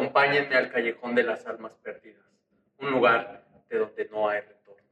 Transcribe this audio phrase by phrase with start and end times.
[0.00, 2.24] acompáñenme al Callejón de las Almas Perdidas,
[2.80, 4.82] un lugar de donde no hay retorno.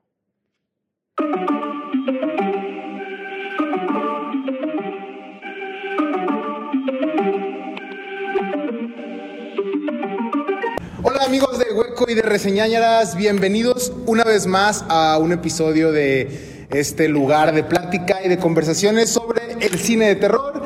[11.03, 16.67] Hola amigos de Hueco y de Reseñañaras, bienvenidos una vez más a un episodio de
[16.69, 20.58] este lugar de plática y de conversaciones sobre el cine de terror.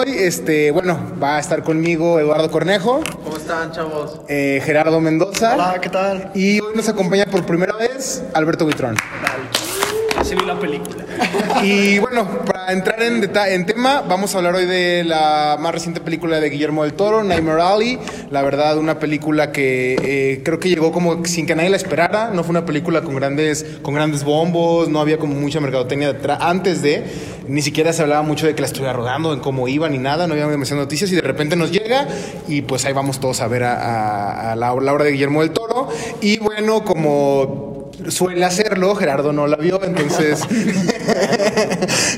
[0.00, 4.22] Hoy, este, bueno, va a estar conmigo Eduardo Cornejo, ¿Cómo están, chavos?
[4.28, 5.52] eh, Gerardo Mendoza.
[5.56, 6.30] Hola, ¿qué tal?
[6.34, 8.96] Y hoy nos acompaña por primera vez Alberto Buitrón.
[10.30, 11.04] Así vi la película.
[11.64, 16.00] Y bueno, para entrar en, en tema, vamos a hablar hoy de la más reciente
[16.00, 17.98] película de Guillermo del Toro, Nightmare Alley.
[18.30, 22.30] La verdad, una película que eh, creo que llegó como sin que nadie la esperara.
[22.32, 26.16] No fue una película con grandes, con grandes bombos, no había como mucha mercadotecnia.
[26.40, 27.04] Antes de,
[27.48, 30.28] ni siquiera se hablaba mucho de que la estuviera rodando, en cómo iba ni nada,
[30.28, 32.06] no había demasiadas noticias y de repente nos llega
[32.46, 35.88] y pues ahí vamos todos a ver a la, la obra de Guillermo del Toro.
[36.20, 40.40] Y bueno, como suele hacerlo, Gerardo no la vio, entonces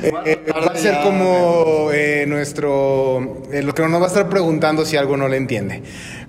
[0.02, 4.84] eh, va a ser como eh, nuestro, eh, lo que nos va a estar preguntando
[4.84, 5.82] si algo no le entiende.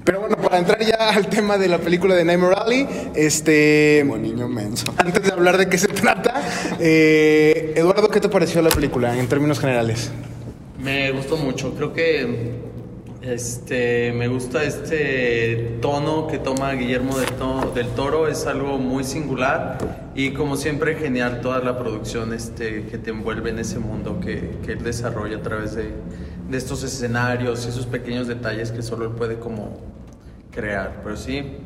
[0.04, 4.18] Pero bueno, para entrar ya al tema de la película de Nightmare Alley, este, Como
[4.18, 4.94] niño menso.
[4.98, 6.42] antes de hablar de qué se trata,
[6.80, 10.12] eh, Eduardo, ¿qué te pareció la película en términos generales?
[10.78, 12.63] Me gustó mucho, creo que
[13.24, 19.78] este, me gusta este tono que toma Guillermo del, del Toro, es algo muy singular
[20.14, 24.58] y como siempre genial toda la producción este, que te envuelve en ese mundo que,
[24.66, 25.94] que él desarrolla a través de,
[26.50, 29.80] de estos escenarios y esos pequeños detalles que solo él puede como
[30.52, 31.58] crear, pero sí,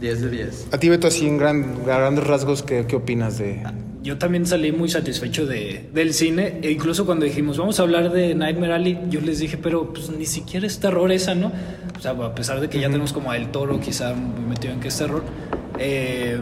[0.00, 0.66] 10 de 10.
[0.72, 3.62] A ti, Beto, así en gran- grandes rasgos, ¿qué, qué opinas de...?
[4.02, 8.12] Yo también salí muy satisfecho de, del cine, e incluso cuando dijimos, vamos a hablar
[8.12, 11.50] de Nightmare Alley, yo les dije, pero pues ni siquiera es terror esa, ¿no?
[11.96, 14.74] O sea, a pesar de que ya tenemos como a El Toro quizá muy metido
[14.74, 15.22] en que es terror,
[15.78, 16.38] eh,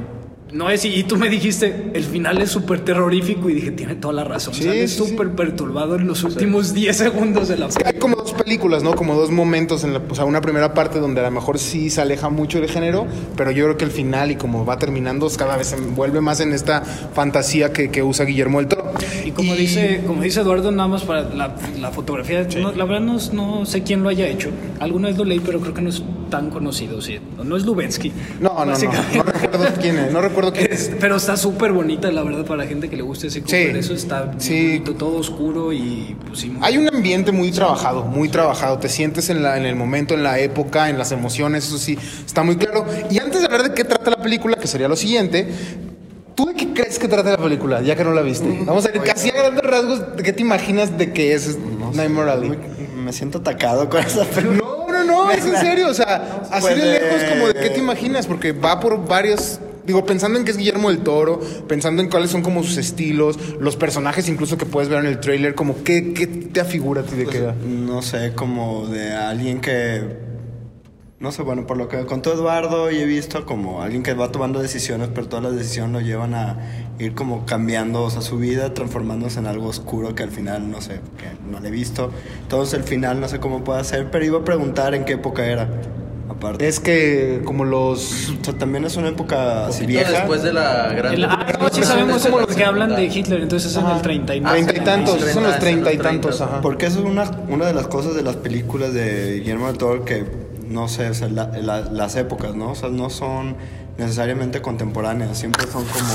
[0.53, 4.13] no es, y tú me dijiste, el final es súper terrorífico, y dije, tiene toda
[4.15, 4.89] la razón, Sí, sí.
[4.89, 8.83] súper perturbado en los últimos 10 segundos de la Es que hay como dos películas,
[8.83, 8.95] ¿no?
[8.95, 11.89] Como dos momentos en la, o sea, una primera parte donde a lo mejor sí
[11.91, 15.29] se aleja mucho del género, pero yo creo que el final y como va terminando
[15.39, 18.93] cada vez se envuelve más en esta fantasía que, que usa Guillermo del Toro.
[19.25, 23.01] Y como dice, como dice Eduardo, nada más para la, la fotografía, no, la verdad
[23.01, 24.51] no, no sé quién lo haya hecho.
[24.81, 26.03] Alguna vez lo leí, pero creo que no es
[26.33, 27.21] tan conocido, sí.
[27.45, 28.11] No es Lubensky.
[28.41, 28.79] No, no, no,
[29.15, 30.89] no, recuerdo quién es, no recuerdo quién es.
[30.89, 33.57] Es- pero está súper bonita, la verdad, para la gente que le guste ese Sí.
[33.57, 34.69] Eso está Sí.
[34.79, 36.57] bonito, todo oscuro y pues sí.
[36.63, 38.79] Hay un ambiente muy trabajado, muy trabajado.
[38.79, 41.99] Te sientes en, la, en el momento, en la época, en las emociones, eso sí,
[42.25, 42.87] está muy claro.
[43.11, 45.49] Y antes de hablar de qué trata la película, que sería lo siguiente,
[46.35, 48.63] ¿tú de qué crees que trata la película, ya que no la viste?
[48.65, 51.59] Vamos a ver, casi a grandes rasgos, ¿de qué te imaginas de que es
[51.95, 52.53] Nightmare Alley?
[52.97, 54.59] Me siento atacado con esa película.
[54.59, 54.72] No,
[55.27, 55.89] no, es en serio.
[55.89, 59.61] O sea, así Pues, de lejos como de qué te imaginas, porque va por varios.
[59.85, 63.37] Digo, pensando en que es Guillermo del Toro, pensando en cuáles son como sus estilos,
[63.59, 67.05] los personajes incluso que puedes ver en el tráiler, como qué, qué te afigura a
[67.05, 70.32] ti de qué No sé, como de alguien que.
[71.23, 74.33] No sé, bueno, por lo que contó Eduardo y he visto como alguien que va
[74.33, 76.57] tomando decisiones, pero todas las decisiones lo llevan a
[76.99, 80.81] ir como cambiando, o sea, su vida, transformándose en algo oscuro que al final, no
[80.81, 82.11] sé, que no le he visto.
[82.43, 85.47] Entonces el final no sé cómo puede ser, pero iba a preguntar en qué época
[85.47, 85.69] era,
[86.29, 86.67] aparte.
[86.67, 88.31] Es que como los...
[88.41, 90.11] O sea, también es una época así vieja.
[90.11, 91.15] después de la gran...
[91.15, 94.03] El- ah, no, sí sabemos como los que hablan de Hitler, entonces es en el
[94.03, 94.65] 39.
[94.65, 96.61] Treinta y tantos, sí, son los treinta, y tantos, ajá.
[96.61, 100.05] Porque eso es una, una de las cosas de las películas de Guillermo del Toro
[100.05, 100.42] que,
[100.73, 102.71] no sé, o sea, la- la- las épocas, ¿no?
[102.73, 103.57] O sea, no son
[103.99, 106.13] necesariamente contemporáneas, siempre son como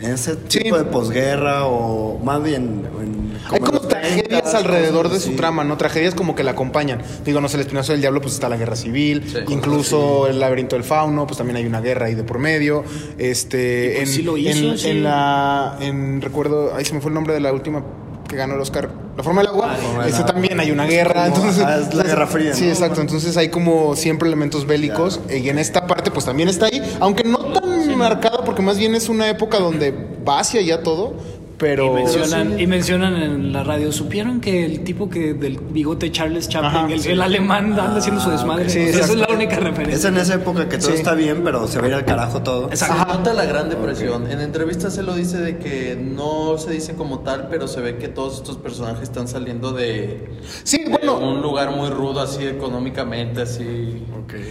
[0.00, 0.58] en, en ese Sí.
[0.60, 3.26] tipo de posguerra o más bien en...
[3.50, 5.76] Hay como tragedias 30s, alrededor de su trama, ¿no?
[5.76, 7.00] Tragedias como que la acompañan.
[7.24, 9.22] Digo, no sé, el espinazo del diablo, pues está la guerra civil.
[9.26, 9.38] Sí.
[9.48, 12.82] incluso el laberinto del fauno, pues también hay una guerra ahí de por medio.
[13.18, 14.88] Este, pues en, sí lo hizo, en, sí.
[14.90, 17.82] en la, en, recuerdo, ahí se me fue el nombre de la última
[18.28, 18.88] que ganó el Oscar.
[19.16, 19.76] La forma del agua.
[20.00, 21.24] Ah, también hay una guerra.
[21.30, 22.70] Como, entonces, ah, es la Guerra Fría, Sí, ¿no?
[22.70, 23.00] exacto.
[23.00, 25.20] Entonces hay como siempre elementos bélicos.
[25.30, 26.82] Y en esta parte, pues también está ahí.
[27.00, 29.92] Aunque no tan marcada, porque más bien es una época donde
[30.26, 31.14] va hacia allá todo.
[31.58, 31.86] Pero.
[31.98, 36.48] Y mencionan, y mencionan en la radio, ¿supieron que el tipo que del bigote Charles
[36.48, 37.08] Chaplin, Ajá, el, sí.
[37.10, 38.68] el alemán, anda haciendo su desmadre?
[38.68, 40.08] Sí, O sea, esa es la única Es referencia.
[40.10, 40.96] en esa época que todo Sí.
[40.96, 42.66] está bien, pero se va a ir al carajo todo.
[42.68, 43.10] Exacto.
[43.12, 44.30] Se nota la gran depresión.
[44.30, 47.96] En entrevistas se lo dice de que no se dice como tal, pero se ve
[47.96, 50.28] que todos estos personajes están saliendo de,
[50.62, 51.18] Sí, de bueno.
[51.18, 54.02] un lugar muy rudo, así económicamente, así.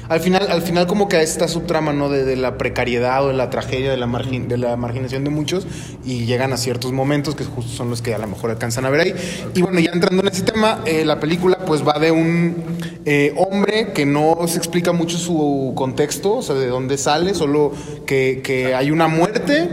[0.07, 2.09] Al final, al final como que esta subtrama, ¿no?
[2.09, 5.29] De, de la precariedad o de la tragedia, de la, margin- de la marginación de
[5.31, 5.67] muchos
[6.05, 8.89] y llegan a ciertos momentos que justo son los que a lo mejor alcanzan a
[8.89, 9.15] ver ahí.
[9.53, 12.63] Y bueno, ya entrando en ese tema, eh, la película pues va de un
[13.05, 17.71] eh, hombre que no se explica mucho su contexto, o sea, de dónde sale, solo
[18.05, 19.69] que, que hay una muerte.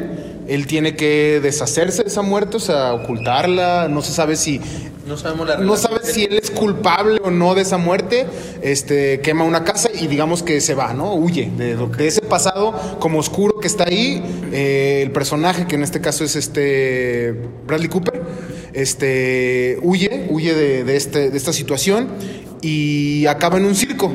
[0.48, 3.88] Él tiene que deshacerse de esa muerte, o sea, ocultarla.
[3.88, 4.60] No se sabe si
[5.06, 8.24] No sabemos la no sabe si él es culpable o no de esa muerte,
[8.62, 11.14] este, quema una casa y digamos que se va, ¿no?
[11.14, 14.22] Huye de, lo- de ese pasado como oscuro que está ahí.
[14.52, 17.34] eh, el personaje, que en este caso es este
[17.66, 18.22] Bradley Cooper,
[18.74, 22.08] este, huye, huye de, de este, de esta situación
[22.60, 24.12] y acaba en un circo.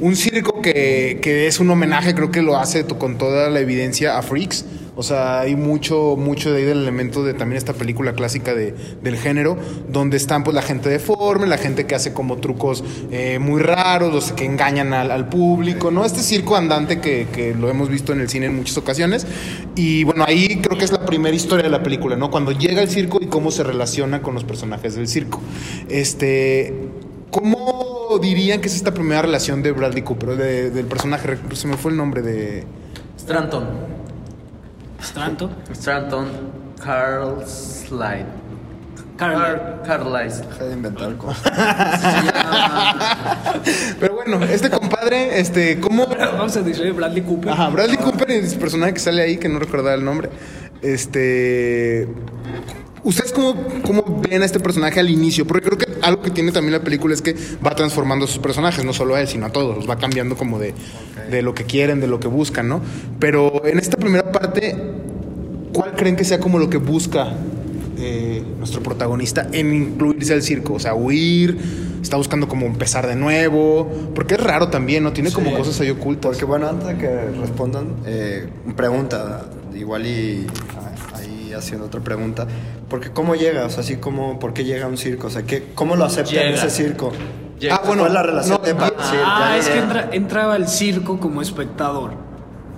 [0.00, 4.18] Un circo que, que es un homenaje, creo que lo hace con toda la evidencia
[4.18, 4.66] a Freaks.
[4.98, 8.74] O sea, hay mucho, mucho de ahí del elemento de también esta película clásica de,
[9.02, 9.58] del género,
[9.90, 14.10] donde están pues la gente deforme, la gente que hace como trucos eh, muy raros,
[14.12, 16.04] los que engañan al, público, ¿no?
[16.06, 19.26] Este circo andante que, que lo hemos visto en el cine en muchas ocasiones.
[19.74, 22.30] Y bueno, ahí creo que es la primera historia de la película, ¿no?
[22.30, 25.40] Cuando llega el circo y cómo se relaciona con los personajes del circo.
[25.90, 26.72] Este,
[27.30, 31.36] ¿Cómo dirían que es esta primera relación de Bradley Cooper, de- del personaje?
[31.52, 32.64] Se me fue el nombre de...
[33.18, 33.95] Stranton.
[35.00, 35.50] Stranto.
[35.72, 36.26] Stranton.
[36.82, 38.26] Carl Slide.
[39.16, 39.82] Carl.
[39.82, 40.46] Car Carlisle.
[40.46, 41.42] Deja de inventar cosas.
[44.00, 46.06] Pero bueno, este compadre, este, ¿cómo...?
[46.06, 47.50] Vamos a decir Bradley Cooper.
[47.50, 50.28] Ajá, Bradley Cooper y el personaje que sale ahí, que no recordaba el nombre.
[50.82, 52.06] Este.
[53.02, 55.46] ¿Ustedes cómo, cómo ven a este personaje al inicio?
[55.46, 58.38] Porque creo que algo que tiene también la película es que va transformando a sus
[58.38, 59.76] personajes, no solo a él, sino a todos.
[59.76, 60.72] Los va cambiando como de,
[61.30, 62.80] de lo que quieren, de lo que buscan, ¿no?
[63.18, 64.76] Pero en esta primera parte,
[65.72, 67.32] ¿cuál creen que sea como lo que busca
[67.98, 70.74] eh, nuestro protagonista en incluirse al circo?
[70.74, 71.58] O sea, huir,
[72.02, 73.90] está buscando como empezar de nuevo.
[74.14, 75.12] Porque es raro también, ¿no?
[75.12, 75.56] Tiene como Sí.
[75.56, 76.30] cosas ahí ocultas.
[76.32, 77.08] Porque bueno, antes de que
[77.40, 82.46] respondan, eh, pregunta, igual y ah, ahí haciendo otra pregunta,
[82.88, 85.26] porque cómo llega, o sea, así como, ¿por qué llega a un circo?
[85.26, 87.12] O sea, ¿qué, ¿cómo lo acepta en ese circo?
[87.58, 87.76] Llega.
[87.76, 90.54] Ah, bueno, ¿Cuál es la relación no, de pa- sí, Ah, es que entra, entraba
[90.54, 92.12] al circo como espectador.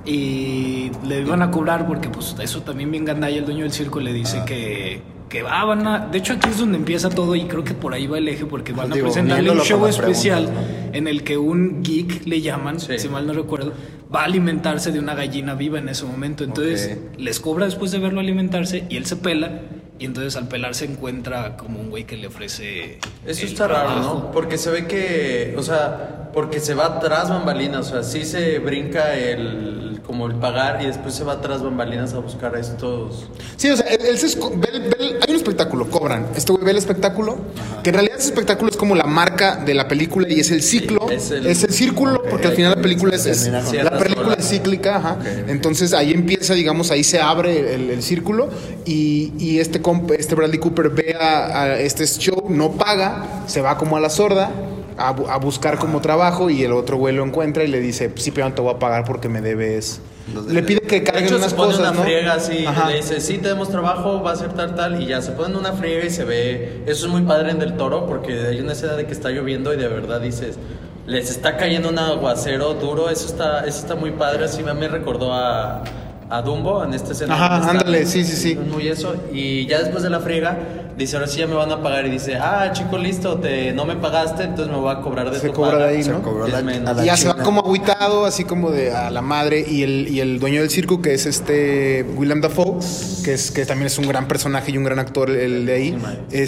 [0.06, 4.00] Y le iban a cobrar porque pues eso también bien gandalla el dueño del circo
[4.00, 6.06] le dice que, que va, van a...
[6.06, 8.46] De hecho aquí es donde empieza todo y creo que por ahí va el eje
[8.46, 10.48] porque van a presentarle un show especial
[10.92, 12.98] en el que un geek le llaman, Sí.
[12.98, 13.74] si mal no recuerdo,
[14.14, 16.42] va a alimentarse de una gallina viva en ese momento.
[16.44, 19.60] Entonces les cobra después de verlo alimentarse y él se pela
[19.98, 22.98] y entonces al pelarse encuentra como un güey que le ofrece...
[23.26, 24.00] Eso está raro.
[24.00, 24.32] ¿no?
[24.32, 28.58] Porque se ve que, o sea, porque se va tras bambalinas, o sea, sí se
[28.60, 33.28] brinca el, como el pagar y después se va tras bambalinas a buscar a estos...
[33.56, 36.26] Sí, o sea, él, él se ve hay un espectáculo, cobran.
[36.36, 37.36] Este güey ve el espectáculo,
[37.82, 40.62] que en realidad ese espectáculo es como la marca de la película y es el
[40.62, 43.98] ciclo, Sí, es, es el, el- círculo, porque al final la película es, es- la
[43.98, 45.18] película es cíclica, ajá.
[45.48, 48.48] Entonces ahí empieza, digamos, ahí se abre el, el círculo
[48.86, 53.60] y, y este comp- este Bradley Cooper ve a, a este show, no paga, se
[53.60, 54.50] va como a la sorda.
[54.98, 58.12] A, bu- a buscar como trabajo y el otro güey lo encuentra y le dice,
[58.16, 60.00] sí, pero no te voy a pagar porque me debes.
[60.34, 62.02] Los Le pide que De carguen hecho, unas se pone cosas, una ¿no?
[62.02, 62.90] friega así, Ajá.
[62.90, 65.72] le dice, sí, tenemos trabajo, va a ser tal, tal, y ya se ponen una
[65.72, 66.82] friega y se ve...
[66.86, 69.72] Eso es muy padre en Del Toro, porque hay una escena de que está lloviendo
[69.72, 70.58] y de verdad dices,
[71.06, 75.32] les está cayendo un aguacero duro, eso está, eso está muy padre, así me recordó
[75.32, 75.82] a,
[76.30, 77.34] a Dumbo en esta escena.
[77.34, 78.54] Ajá, ándale, sí, sí, sí.
[78.54, 80.58] Muy eso, y ya después de la friega,
[80.96, 83.84] dice, ahora sí ya me van a pagar, y dice, ah, chico, listo, te, no
[83.86, 85.86] me pagaste, entonces me voy a cobrar de Se tu cobra paga".
[85.86, 86.22] de ahí, Se ¿no?
[86.22, 86.88] cobró Es la- menos.
[86.90, 89.64] a la Y ya se va como aguitado, así como de a la madre.
[89.66, 92.78] Y el, y el dueño del circo, que es este William Dafoe,
[93.24, 95.96] que, es, que también es un gran personaje y un gran actor, el de ahí,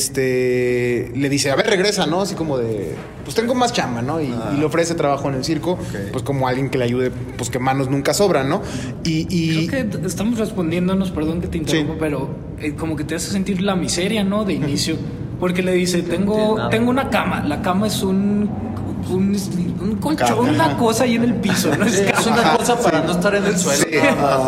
[0.05, 2.23] este le dice, a ver, regresa, ¿no?
[2.23, 4.21] Así como de, pues tengo más chamba, ¿no?
[4.21, 5.79] Y, y le ofrece trabajo en el circo,
[6.13, 8.63] pues como alguien que le ayude, pues que manos nunca sobran, ¿no?
[9.05, 11.99] Y, y Creo que estamos respondiéndonos, perdón que te interrumpa, Sí.
[12.01, 14.45] pero eh, como que te hace sentir la miseria, ¿no?
[14.45, 14.97] De inicio.
[15.41, 17.43] Porque le dice, tengo, tengo una cama.
[17.47, 18.51] La cama es un,
[19.09, 19.37] un,
[19.81, 21.87] un colchón, una cosa ahí en el piso, ¿no?
[21.87, 23.85] Es Sí, es una cosa para no estar en el suelo.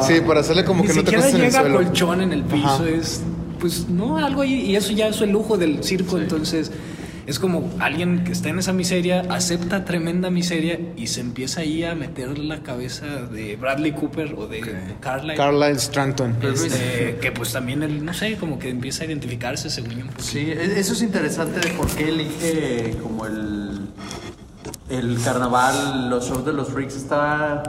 [0.07, 1.76] sí, para hacerle como Ni que no te costes en el llega suelo.
[1.76, 2.88] colchón en el piso, Ajá.
[2.91, 3.23] es
[3.59, 6.71] pues no, algo ahí, y eso ya es el lujo del circo, entonces
[7.26, 11.85] es como alguien que está en esa miseria, acepta tremenda miseria y se empieza ahí
[11.85, 14.61] a meter la cabeza de Bradley Cooper o de
[15.00, 15.35] Carla.
[15.35, 16.37] Carlyle Stranton.
[16.43, 20.05] Este, que pues también él, no sé, como que empieza a identificarse según yo.
[20.19, 23.81] Sí, e- eso es interesante de por qué elige como el,
[24.91, 26.97] el carnaval, los shows de los freaks.
[26.97, 27.62] Está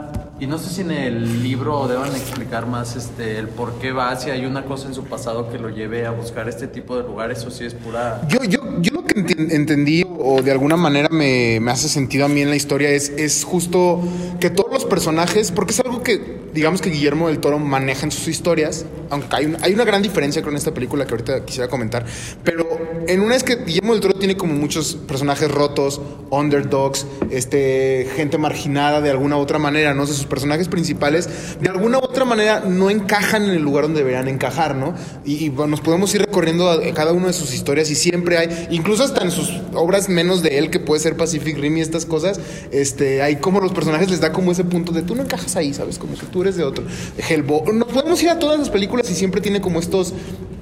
[0.44, 4.14] Y no sé si en el libro deban explicar más este el por qué va,
[4.14, 7.02] si hay una cosa en su pasado que lo lleve a buscar este tipo de
[7.02, 8.20] lugares o si es pura...
[8.28, 9.14] Yo, yo, yo lo que
[9.54, 13.08] entendí o de alguna manera me, me hace sentido a mí en la historia es,
[13.08, 14.02] es justo
[14.38, 18.12] que todos los personajes, porque es algo que digamos que Guillermo del Toro maneja en
[18.12, 22.04] sus historias, aunque hay hay una gran diferencia con esta película que ahorita quisiera comentar,
[22.44, 22.63] pero
[23.08, 28.38] en una es que Guillermo del Toro tiene como muchos personajes rotos, underdogs, este, gente
[28.38, 30.02] marginada de alguna u otra manera, ¿no?
[30.02, 31.28] O sus personajes principales
[31.60, 34.94] de alguna u otra manera no encajan en el lugar donde deberían encajar, ¿no?
[35.24, 39.22] Y, nos podemos ir recorriendo cada una de sus historias y siempre hay, incluso hasta
[39.22, 43.22] en sus obras menos de él, que puede ser Pacific Rim y estas cosas, este,
[43.22, 45.98] hay como los personajes les da como ese punto de tú no encajas ahí, ¿sabes?
[45.98, 46.84] Como que tú eres de otro.
[47.28, 50.14] Hellboy, nos podemos ir a todas las películas y siempre tiene como estos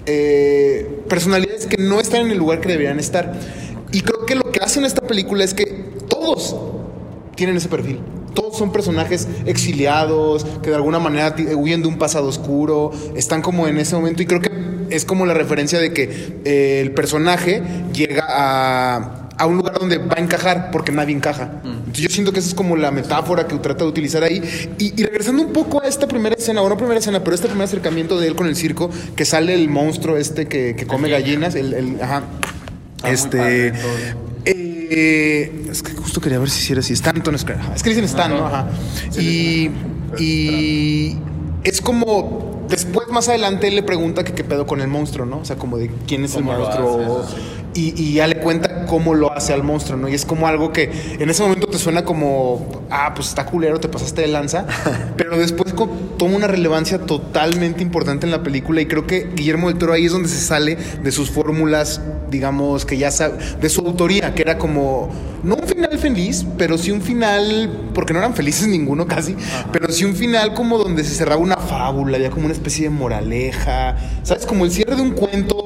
[0.06, 3.32] eh, personalidades que no están en el lugar que deberían estar.
[3.92, 5.66] Y creo que lo que hacen esta película es que
[6.08, 6.56] todos
[7.34, 8.00] tienen ese perfil.
[8.34, 13.68] Todos son personajes exiliados, que de alguna manera huyen de un pasado oscuro, están como
[13.68, 14.50] en ese momento y creo que
[14.88, 19.98] es como la referencia de que eh, el personaje llega a, a un lugar donde
[19.98, 21.50] va a encajar porque nadie encaja.
[21.64, 24.42] Entonces yo siento que esa es como la metáfora que trata de utilizar ahí.
[24.78, 27.48] Y, y regresando un poco a esta primera escena, o no primera escena, pero este
[27.48, 31.08] primer acercamiento de él con el circo, que sale el monstruo este que, que come
[31.08, 32.22] gallinas, el, el- ajá.
[33.04, 33.72] este...
[34.44, 36.92] Eh, es que justo quería ver si hiciera así.
[36.92, 38.46] Stanton es, es que dicen Stan, ¿no?
[38.46, 38.66] Ajá.
[39.18, 39.70] Y,
[40.18, 41.16] y
[41.64, 45.38] es como después, más adelante, él le pregunta que qué pedo con el monstruo, ¿no?
[45.38, 47.26] O sea, como de quién es el ¿Cómo lo monstruo.
[47.26, 47.36] Sí,
[47.74, 50.08] Y, y ya le cuenta cómo lo hace al monstruo, ¿no?
[50.08, 53.80] Y es como algo que en ese momento te suena como, ah, pues está culero,
[53.80, 54.66] te pasaste de lanza,
[55.16, 55.74] pero después
[56.18, 60.06] toma una relevancia totalmente importante en la película y creo que Guillermo del Toro ahí
[60.06, 62.00] es donde se sale de sus fórmulas,
[62.30, 65.10] digamos, que ya sabe, de su autoría, que era como,
[65.42, 69.36] no un final feliz, pero sí un final, porque no eran felices ninguno casi,
[69.72, 72.90] pero sí un final como donde se cerraba una fábula, había como una especie de
[72.90, 74.44] moraleja, ¿sabes?
[74.44, 75.56] Como el cierre de un cuento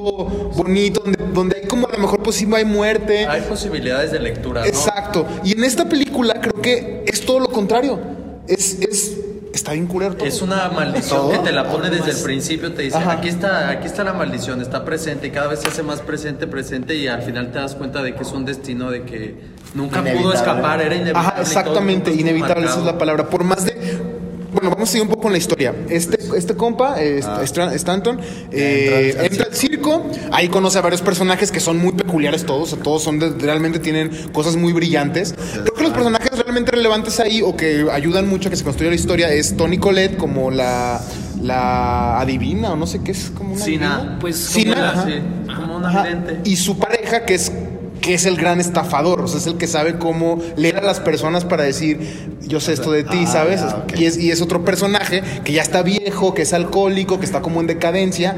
[0.55, 3.25] bonito, donde, donde hay como a lo mejor posible hay muerte.
[3.27, 4.67] Hay posibilidades de lectura, ¿no?
[4.67, 5.27] Exacto.
[5.43, 7.99] Y en esta película creo que es todo lo contrario.
[8.47, 9.17] Es, es,
[9.53, 10.27] está bien culero todo.
[10.27, 11.31] Es una maldición Todo.
[11.31, 13.13] que te la pone desde el principio, te dice, Ajá.
[13.13, 16.47] aquí está, aquí está la maldición, está presente y cada vez se hace más presente,
[16.47, 19.35] presente y al final te das cuenta de que es un destino de que
[19.73, 21.27] nunca pudo escapar, era inevitable.
[21.29, 23.29] Ajá, exactamente, inevitable, esa es la palabra.
[23.29, 24.17] Por más de.
[24.53, 25.75] Bueno, vamos a seguir un poco con la historia.
[25.89, 28.19] Este, este compa, eh, Stra- Stanton,
[28.51, 30.05] eh, entra al entra al circo.
[30.31, 32.75] Ahí conoce a varios personajes que son muy peculiares todos.
[32.81, 35.35] Todos son de- realmente tienen cosas muy brillantes.
[35.53, 38.89] Creo que los personajes realmente relevantes ahí o que ayudan mucho a que se construya
[38.89, 41.01] la historia es Tony Colette como la,
[41.41, 44.19] la adivina o no sé qué es como una Sina, adivina.
[44.19, 45.05] pues, Sina, como una- ajá.
[45.05, 45.21] sí,
[45.55, 46.03] como una Ajá.
[46.03, 46.37] vidente.
[46.49, 47.51] Y su pareja, que es,
[48.07, 51.01] que es el gran estafador, o sea, es el que sabe cómo leer a las
[51.01, 51.99] personas para decir,
[52.47, 53.61] yo sé esto de ti, Ah, ¿sabes?
[53.63, 53.97] ok.
[53.97, 57.41] y, es, y es otro personaje que ya está viejo, que es alcohólico, que está
[57.41, 58.37] como en decadencia.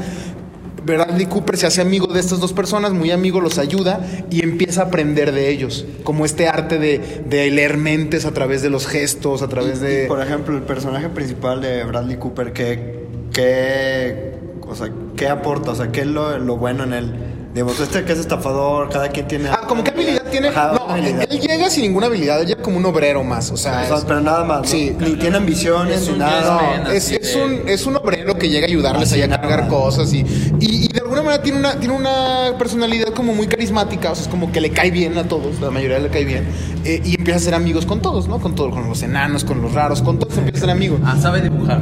[0.84, 4.00] Bradley Cooper se hace amigo de estas dos personas, muy amigo, los ayuda
[4.32, 8.64] y empieza a aprender de ellos, como este arte de, de leer mentes a través
[8.64, 10.06] de los gestos, a través Y, de...
[10.08, 14.32] por ejemplo, el personaje principal de Bradley Cooper, ¿qué, qué,
[14.68, 15.70] o sea, ¿qué aporta?
[15.72, 17.14] O sea, ¿qué es lo, lo bueno en él?
[17.54, 19.50] Digamos, este que es estafador, cada quien tiene...
[19.50, 20.50] Ah, como qué habilidad tiene.
[20.50, 21.26] Ajá, no, habilidad.
[21.32, 23.98] él llega sin ninguna habilidad, él llega como un obrero más, o sea, O sea,
[23.98, 24.60] es- pero nada más.
[24.62, 24.66] ¿no?
[24.68, 24.96] Sí.
[25.00, 26.84] Ni tiene ambiciones, Es ni un nada.
[26.84, 26.92] No.
[26.92, 30.20] Es, un, es un obrero que llega a ayudarles ahí a cargar cosas y,
[30.60, 34.26] y, y de alguna manera tiene una, tiene una personalidad como muy carismática, o sea,
[34.26, 36.46] es como que le cae bien a todos, la mayoría le cae bien,
[36.86, 38.40] eh, y empieza a ser amigos con todos, ¿no?
[38.40, 41.00] Con todos, con los enanos, con los raros, con todos empieza a ser amigo.
[41.04, 41.82] Ah, sabe dibujar.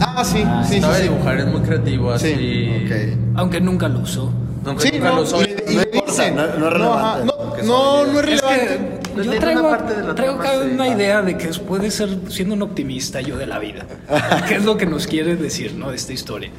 [0.00, 1.02] Ah, sí, sí, sí, sabe sí.
[1.04, 2.82] dibujar, es muy creativo, así.
[2.84, 3.36] Ok.
[3.36, 4.32] Aunque nunca lo usó.
[4.78, 7.24] Sí, no, y y No le importa, dicen, no- no es relevante,
[7.64, 8.66] no, no, es Es relevante.
[8.66, 10.70] que Pues yo traigo, una parte de la traigo trama, acá sí.
[10.74, 13.86] una idea de que puede ser siendo un optimista yo de la vida.
[14.48, 15.90] ¿Qué es lo que nos quiere decir, no?
[15.90, 16.50] De esta historia.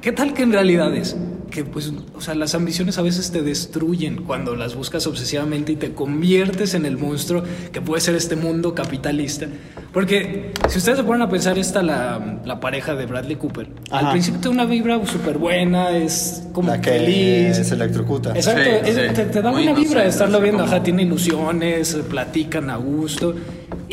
[0.00, 1.16] ¿Qué tal que en realidad es?
[1.54, 5.76] Que pues, o sea, las ambiciones a veces te destruyen cuando las buscas obsesivamente y
[5.76, 9.46] te conviertes en el monstruo que puede ser este mundo capitalista.
[9.92, 13.68] Porque si ustedes se ponen a pensar, esta la, la pareja de Bradley Cooper.
[13.92, 14.10] Al Ajá.
[14.10, 17.56] principio tiene una vibra súper buena, es como La que feliz.
[17.68, 18.32] se electrocuta.
[18.34, 19.14] Exacto, Sí, es- sí.
[19.14, 22.76] Te, te da Muy buena vibra de estarlo viendo, como- ajá, tiene ilusiones, platican a
[22.78, 23.32] gusto.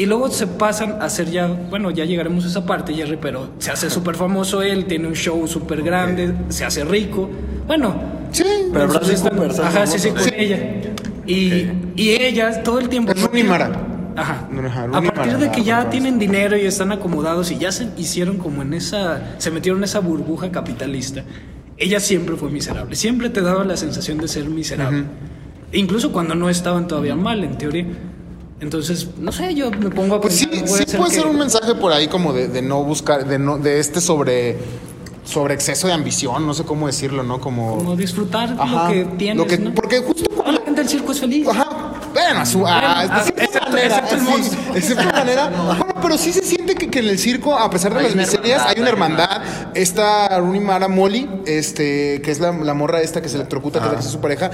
[0.01, 3.51] Y luego se pasan a hacer ya, bueno, ya llegaremos a esa parte, Jerry, pero
[3.59, 7.29] se hace súper famoso él, tiene un show súper grande, se hace rico.
[7.67, 7.93] Bueno,
[8.31, 8.43] Sí,
[8.73, 9.51] Pero están-.
[9.63, 10.57] Ajá, sí, sí, con ella.
[11.27, 13.11] Y, y ella todo el tiempo.
[13.11, 13.69] Es Rooney Mara.
[14.15, 14.49] Ajá.
[14.65, 15.37] Ajá, A partir Mara.
[15.37, 19.35] de que ya tienen dinero y están acomodados y ya se hicieron como en esa,
[19.37, 21.23] se metieron en esa burbuja capitalista,
[21.77, 25.03] ella siempre fue miserable, siempre te daba la sensación de ser miserable,
[25.73, 27.85] incluso cuando no estaban todavía mal, en teoría.
[28.61, 31.37] Entonces, no sé, yo me pongo a Pues sí, pensar, sí puede que- ser un
[31.37, 34.57] mensaje por ahí como de, de no buscar, de no, de este sobre,
[35.25, 37.41] sobre exceso de ambición, no sé cómo decirlo, ¿no?
[37.41, 39.73] Como, Como disfrutar Ajá, lo que tienes, lo que- ¿no?
[39.73, 41.47] Porque justo Toda la gente del circo es feliz.
[41.47, 41.91] Ajá.
[42.13, 45.49] Bueno, a su, a- Bueno, de cierta excepto- manera, excepto el sí, manera.
[45.49, 48.15] Bueno, pero sí se siente que, que en el circo, a pesar de Hay las
[48.15, 49.41] miserias, hay una hermandad.
[49.75, 53.99] Esta Rooney Mara Molly, este, que es la, la morra esta que se electrocuta, que
[53.99, 54.49] es su pareja.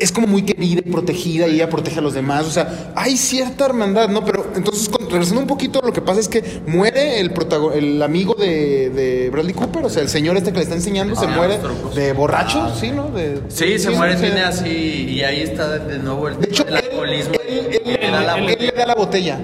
[0.00, 2.46] Es como muy querida y protegida y ella protege a los demás.
[2.46, 4.24] O sea, hay cierta hermandad, ¿no?
[4.24, 7.32] Pero entonces, con- regresando un poquito, lo que pasa es que muere el
[7.74, 11.14] el amigo de, de Bradley Cooper, o sea, el señor este que le está enseñando,
[11.14, 11.58] se Ah, muere
[11.94, 13.10] de borracho, ¿sí, no?
[13.10, 14.22] De, Sí, se muere, sí.
[14.22, 14.68] tiene así
[15.10, 17.34] y ahí está de nuevo el, De hecho, el él, alcoholismo.
[17.46, 19.38] él- y le da la él- le da la botella.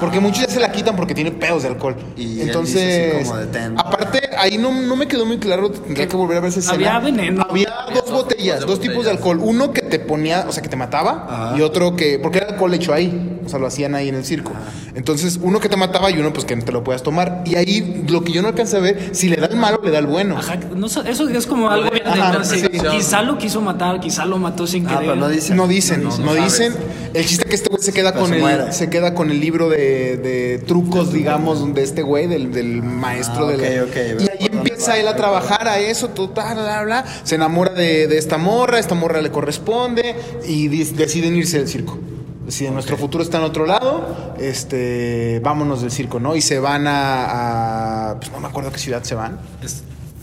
[0.00, 1.94] Porque muchos ya se la quitan porque tiene pedos de alcohol.
[2.16, 3.28] Y él Entonces, dice así
[3.68, 6.60] como aparte, ahí no, no me quedó muy claro, tendría que volver a ver esa
[6.60, 6.74] escena.
[6.96, 7.46] Había veneno.
[7.48, 9.38] Había dos botellas, de dos tipos de alcohol.
[9.42, 12.72] Uno que te ponía, o sea, que te mataba, y otro que, porque era alcohol
[12.74, 14.52] hecho ahí, o sea, lo hacían ahí en el circo.
[14.94, 17.42] Entonces, uno que te mataba y uno, pues, que te lo puedas tomar.
[17.44, 19.90] Y ahí, lo que yo no alcancé a ver, si le da el malo, le
[19.90, 20.36] da el bueno.
[20.38, 22.62] Ajá, no eso es como algo bien Ajá, adentro, sí.
[22.90, 25.04] Quizá lo quiso matar, quizá lo mató sin Ah, querer.
[25.06, 25.54] pero no dice.
[25.54, 26.74] No dicen, no, no dicen.
[27.12, 29.40] El chiste que este güey se queda Pero con se el se queda con el
[29.40, 33.88] libro de, de trucos, digamos, de este güey, del, del maestro Ah, de la- ok,
[33.90, 37.04] ok, Y ahí empieza él a trabajar a eso, total, bla, bla.
[37.24, 40.14] Se enamora de, de esta morra, esta morra le corresponde
[40.46, 41.98] y deciden irse del circo.
[42.46, 46.36] Deciden, nuestro futuro está en otro lado, este, vámonos del circo, ¿no?
[46.36, 49.38] Y se van a, a- pues no me acuerdo a qué ciudad se van.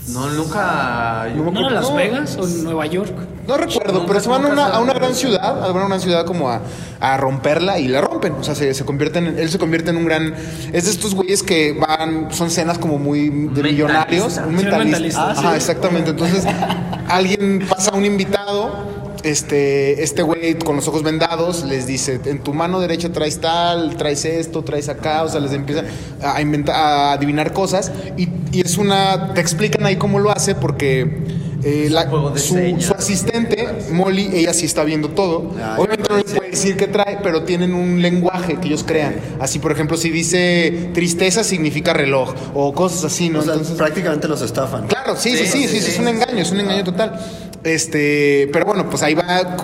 [0.10, 1.28] No, nunca.
[1.36, 1.96] yo- No me ¿No Las.
[1.96, 3.14] Vegas o Nueva York?
[3.48, 6.62] No recuerdo, pero se van a una, a gran ciudad, a una ciudad como a,
[7.00, 8.34] a romperla y la rompen.
[8.34, 10.34] O sea, se, se convierten en, él se convierte en un gran.
[10.74, 13.64] Es de estos güeyes que van, son cenas como muy de mentalista.
[13.64, 14.24] millonarios.
[14.26, 14.78] Un Sí, un mentalista.
[14.84, 15.22] mentalista.
[15.30, 16.12] Ah, Ajá, exactamente.
[16.12, 16.46] Entonces,
[17.08, 19.02] alguien pasa un invitado.
[19.24, 23.96] Este, este güey con los ojos vendados les dice, en tu mano derecha traes tal,
[23.96, 25.84] traes esto, traes acá, o sea, les empieza
[26.24, 30.56] a inventar, a adivinar cosas y, y es una, te explican ahí cómo lo hace
[30.56, 31.24] porque
[31.64, 35.52] eh, la- su, asistente, Molly, ella sí está viendo todo.
[35.62, 39.16] Ah, Obviamente no le puede decir qué trae, pero tienen un lenguaje que ellos crean.
[39.40, 43.40] Así, por ejemplo, si dice tristeza significa reloj o cosas así, ¿no?
[43.40, 44.88] O sea, Entonces, prácticamente los estafan.
[44.88, 47.20] Claro, sí, sí, sí, sí, Sí, sí, sí, es un engaño, es un engaño total.
[47.64, 49.56] Este, pero bueno, pues ahí va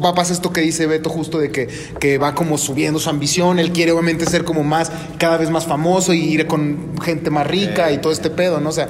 [0.00, 3.72] pasa esto que dice Beto justo de que, que va como subiendo su ambición, él
[3.72, 7.92] quiere obviamente ser como más, cada vez más famoso y ir con gente más rica
[7.92, 8.70] y todo este pedo, ¿no?
[8.70, 8.88] O sea,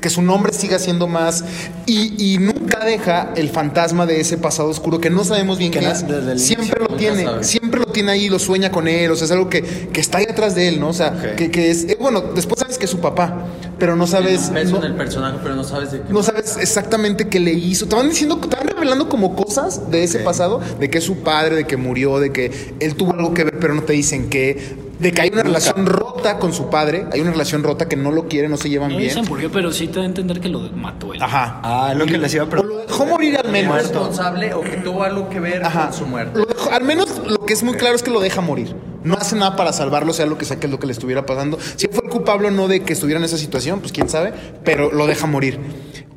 [0.00, 1.44] que su nombre siga siendo más
[1.86, 5.78] y, y nunca deja el fantasma de ese pasado oscuro que no sabemos bien Que
[5.78, 6.42] qué es.
[6.42, 9.48] Siempre lo tiene, siempre lo tiene ahí, lo sueña con él, o sea, es algo
[9.50, 10.88] que, que está ahí atrás de él, ¿no?
[10.88, 13.46] O sea, que, que es, eh, bueno, después sabes que es su papá,
[13.78, 14.50] pero no sabes...
[14.52, 16.12] Peso no- en el personaje, pero no sabes de qué.
[16.12, 17.86] no sabes exactamente qué le hizo.
[17.86, 21.18] Te van diciendo, te van revelando como cosas de ese pasado, de que es su
[21.18, 24.28] padre, de que murió, de que él tuvo algo que ver, pero no te dicen
[24.30, 24.91] qué.
[25.02, 28.12] De que hay una relación rota con su padre, hay una relación rota que no
[28.12, 29.08] lo quiere, no se llevan No bien.
[29.08, 31.20] dicen por qué, pero sí te da a entender que lo mató él.
[31.20, 31.60] Ajá.
[31.64, 32.86] Ah, es lo que les iba a O lo preguntar.
[32.86, 33.74] dejó morir al ¿Es menos.
[33.76, 35.86] responsable o que tuvo algo que ver Ajá.
[35.88, 36.38] con su muerte?
[36.38, 38.76] Lo dejó- al menos lo que es muy claro es que lo deja morir.
[39.02, 41.26] No hace nada para salvarlo, sea lo que sea que es lo que le estuviera
[41.26, 41.58] pasando.
[41.74, 44.32] Si fue el culpable o no de que estuviera en esa situación, pues quién sabe,
[44.64, 45.58] pero lo deja morir.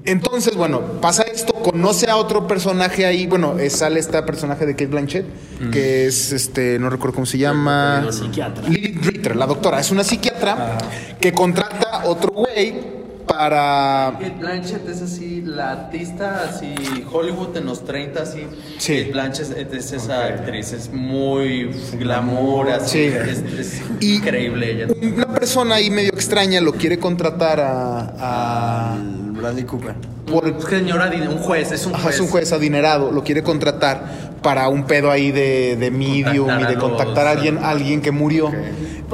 [0.05, 4.73] Entonces, bueno, pasa esto, conoce a otro personaje ahí, bueno, eh, sale este personaje de
[4.73, 5.25] Kate Blanchett,
[5.71, 8.03] que es, este, no recuerdo cómo se llama.
[8.05, 8.67] La psiquiatra.
[8.69, 10.77] Lilith Ritter, la doctora, es una psiquiatra
[11.19, 12.93] que contrata a otro güey
[13.25, 14.13] para...
[14.19, 16.75] Kate Blanchett es así, la artista así,
[17.11, 18.43] Hollywood en los 30 así.
[18.77, 18.97] Sí.
[18.99, 22.91] Kate Blanchett es esa actriz, es muy glamour, así.
[22.91, 23.03] Sí.
[23.05, 24.87] Es, es Y- increíble ella.
[25.01, 28.95] Una persona ahí medio extraña lo quiere contratar a...
[29.35, 29.95] Bradley Cooper.
[30.31, 32.15] por, Un señor adin- un juez, es un Ajá, juez.
[32.15, 36.61] es un juez adinerado, lo quiere contratar para un pedo ahí de, de medium Contactar
[36.61, 38.51] y a de los- contactar a alguien, a alguien que murió.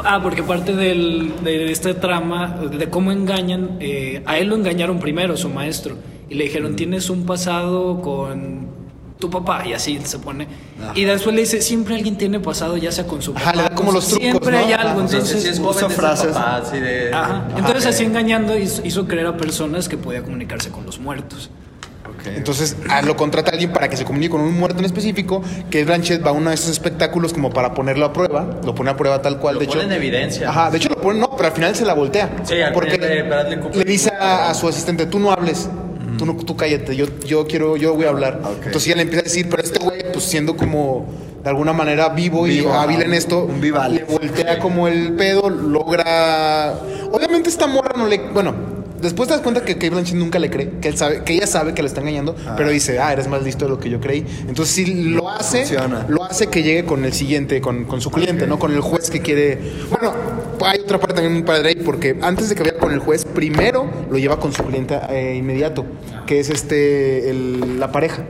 [0.05, 4.99] Ah, porque parte del, de esta trama, de cómo engañan, eh, a él lo engañaron
[4.99, 5.95] primero, su maestro,
[6.29, 8.67] y le dijeron, tienes un pasado con
[9.21, 10.45] tu papá, y así se pone.
[10.95, 13.45] Y después le dice, siempre alguien tiene pasado, ya sea con su papá.
[13.51, 14.57] Ajá, le da como los trucos, Siempre ¿no?
[14.57, 15.43] hay Ajá, algo, Sí, sí, entonces...
[15.43, 16.27] sí, es usa frases.
[16.33, 17.13] papá, así de...
[17.13, 17.47] Ajá.
[17.55, 21.49] Entonces así engañando hizo, hizo creer a personas que podía comunicarse con los muertos.
[22.23, 25.83] Entonces ah, lo contrata alguien para que se comunique con un muerto en específico, que
[25.85, 28.95] Blanchett va a uno de esos espectáculos como para ponerlo a prueba, lo pone a
[28.95, 29.89] prueba tal cual, Lo de pone hecho.
[29.89, 30.49] en evidencia.
[30.49, 32.29] Ajá, de hecho lo pone, no, pero al final se la voltea.
[32.43, 33.77] Sí, al porque final de Bradley Cooper.
[33.77, 35.67] le dice a, a su asistente, tú no hables.
[36.21, 38.41] Tú, no, tú cállate, yo, yo quiero, yo voy a hablar.
[38.43, 38.67] Ok.
[38.67, 41.07] Entonces ella le empieza a decir, pero este güey, pues siendo como
[41.43, 43.95] de alguna manera vivo, y hábil en esto, un vival.
[43.95, 46.75] le voltea como el pedo, logra.
[47.11, 48.19] Obviamente esta morra no le.
[48.19, 48.53] Bueno,
[49.01, 51.47] después te das cuenta que Kate Blanchett nunca le cree, que, él sabe, que ella
[51.47, 53.99] sabe que le está engañando, pero dice, ah, eres más listo de lo que yo
[53.99, 54.23] creí.
[54.47, 56.05] Entonces sí lo hace, Funciona.
[56.07, 58.59] lo hace que llegue con el siguiente, con, con su cliente, ¿no?
[58.59, 59.57] Con el juez que quiere.
[59.89, 60.13] Bueno,
[60.65, 63.25] hay otra parte también muy padre ahí, porque antes de que vaya con el juez,
[63.25, 65.85] primero lo lleva con su cliente eh, inmediato,
[66.25, 68.23] que es este el- la pareja.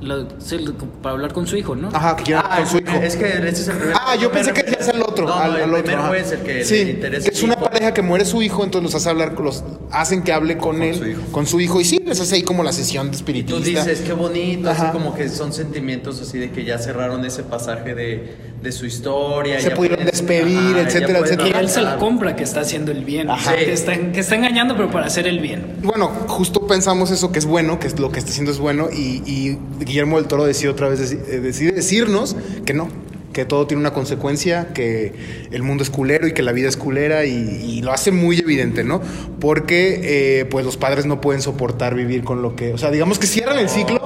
[0.00, 1.88] Lo- sí, lo- para hablar con su hijo, ¿no?
[1.92, 2.96] Ajá, que quiere Ah, con su hijo.
[3.02, 5.26] es que ese es el primer Ah, yo pensé que es el otro.
[5.26, 5.82] No, al, el al otro.
[5.82, 6.08] primer ajá.
[6.08, 7.28] juez el que sí, le interesa.
[7.28, 7.64] que es una hijo.
[7.64, 10.82] pareja que muere su hijo, entonces los hace hablar, con los hacen que hable con,
[10.82, 11.20] él, su hijo.
[11.32, 13.58] con su hijo, y sí, les hace ahí como la sesión de Tú espiritista.
[13.84, 14.84] dices, qué bonito, Ajá.
[14.90, 18.86] así como que son sentimientos así de que ya cerraron ese pasaje de, de su
[18.86, 19.60] historia.
[19.60, 21.52] Se pudieron pueden- despedir, etcétera, etcétera.
[21.52, 23.30] Que él se la compra que está haciendo el bien.
[23.30, 23.54] Ajá.
[23.54, 25.76] Que, está, que está engañando, pero para hacer el bien.
[25.82, 28.88] Bueno, justo pensamos eso, que es bueno, que es lo que está haciendo es bueno,
[28.92, 32.34] y, y Guillermo del Toro decide otra vez eh, decide decirnos
[32.66, 32.88] que no,
[33.32, 35.12] que todo tiene una consecuencia, que
[35.52, 38.38] el mundo es culero y que la vida es culera, y, y lo hace muy
[38.40, 39.00] evidente, ¿no?
[39.38, 40.00] Porque
[40.40, 43.28] eh, pues los padres no pueden soportar vivir con lo que, o sea, digamos que
[43.28, 44.00] cierran el ciclo.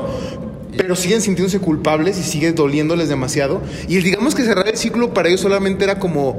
[0.75, 3.61] Pero siguen sintiéndose culpables y sigue doliéndoles demasiado.
[3.89, 6.37] Y digamos que cerrar el ciclo para ellos solamente era como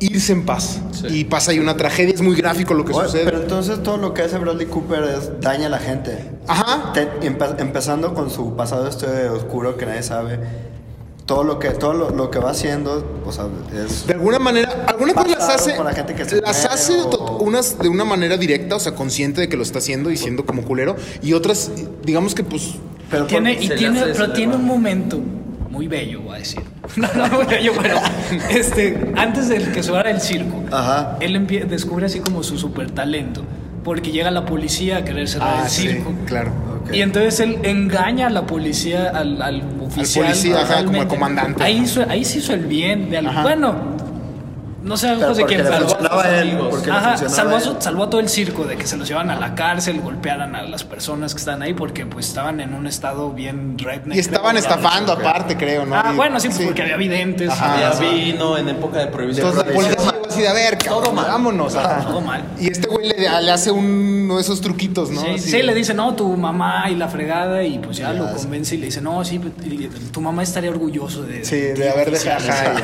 [0.00, 0.80] irse en paz.
[0.92, 1.06] Sí.
[1.20, 3.24] Y pasa ahí una tragedia, es muy gráfico lo que Oye, sucede.
[3.24, 6.30] Pero entonces todo lo que hace Bradley Cooper es daña a la gente.
[6.46, 6.92] Ajá.
[6.92, 10.40] Te- empe- empezando con su pasado este oscuro que nadie sabe.
[11.26, 13.46] Todo lo que, todo lo, lo que va haciendo, o sea,
[13.86, 14.06] es...
[14.06, 17.78] De alguna manera, algunas cosas las hace, la gente que se las hace o- unas
[17.78, 20.64] de una manera directa, o sea, consciente de que lo está haciendo y siendo como
[20.64, 21.70] culero, y otras,
[22.04, 22.74] digamos que pues,
[23.10, 25.18] Pero tiene, por- y tiene, pero tiene un momento
[25.74, 26.60] muy bello, voy a decir.
[26.96, 27.96] No, no muy bello, pero
[28.50, 31.16] este, antes del que suena el circo, Ajá.
[31.20, 33.44] él descubre así como su super talento.
[33.82, 36.14] Porque llega la policía a querer cerrar el ah, sí, circo.
[36.24, 36.52] claro.
[36.82, 36.94] Ok.
[36.94, 40.24] Y entonces él engaña a la policía, al, al oficial.
[40.26, 41.62] policía, ajá, como al comandante.
[41.62, 43.10] Ahí, hizo, ahí se hizo el bien.
[43.10, 43.93] De al- bueno,
[44.84, 46.86] no sé de quién, a amigos.
[46.88, 49.36] Ajá, salvó, a su- salvó a todo el circo de que se los llevan a
[49.36, 53.30] la cárcel, golpearan a las personas que están ahí porque pues estaban en un estado
[53.30, 54.14] bien redneck.
[54.16, 55.96] Y estaban estafando aparte, creo, ¿no?
[55.96, 57.50] Ah, Y- bueno, sí, pues, porque había videntes.
[57.50, 58.04] Ajá, Había sí.
[58.04, 59.46] vino en época de prohibición.
[59.48, 61.26] Entonces la llegó así de a ver, cabrón, Todo mal.
[61.26, 61.74] vámonos.
[61.76, 62.06] ajá.
[62.06, 62.44] Todo mal.
[62.58, 65.20] Y este güey le, le hace uno de esos truquitos, ¿no?
[65.20, 68.12] Sí, Así sí, de- le dice, no, tu mamá y la fregada, y pues ya
[68.12, 69.52] Ya, lo convence y le dice, no, sí, pues,
[70.12, 71.44] tu mamá estaría orgulloso de.
[71.44, 72.42] Sí, ti, de haber oficial".
[72.42, 72.78] dejado.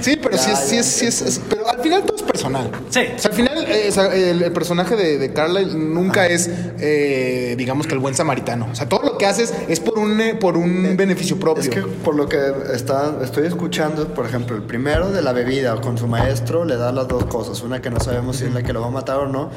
[0.00, 2.70] Sí, pero sí, es, sí, es, sí es, Pero al final todo personal.
[2.90, 3.00] Sí.
[3.16, 6.48] O sea, al final eh, o sea, el, el personaje de, de Carlyle nunca es,
[6.78, 8.68] eh, digamos que el buen samaritano.
[8.70, 11.62] O sea, todo lo que haces es por un, eh, por un beneficio propio.
[11.62, 12.38] Es que por lo que
[12.72, 16.92] está, estoy escuchando, por ejemplo, el primero de la bebida con su maestro le da
[16.92, 17.62] las dos cosas.
[17.62, 19.50] Una que no sabemos si es la que lo va a matar o no.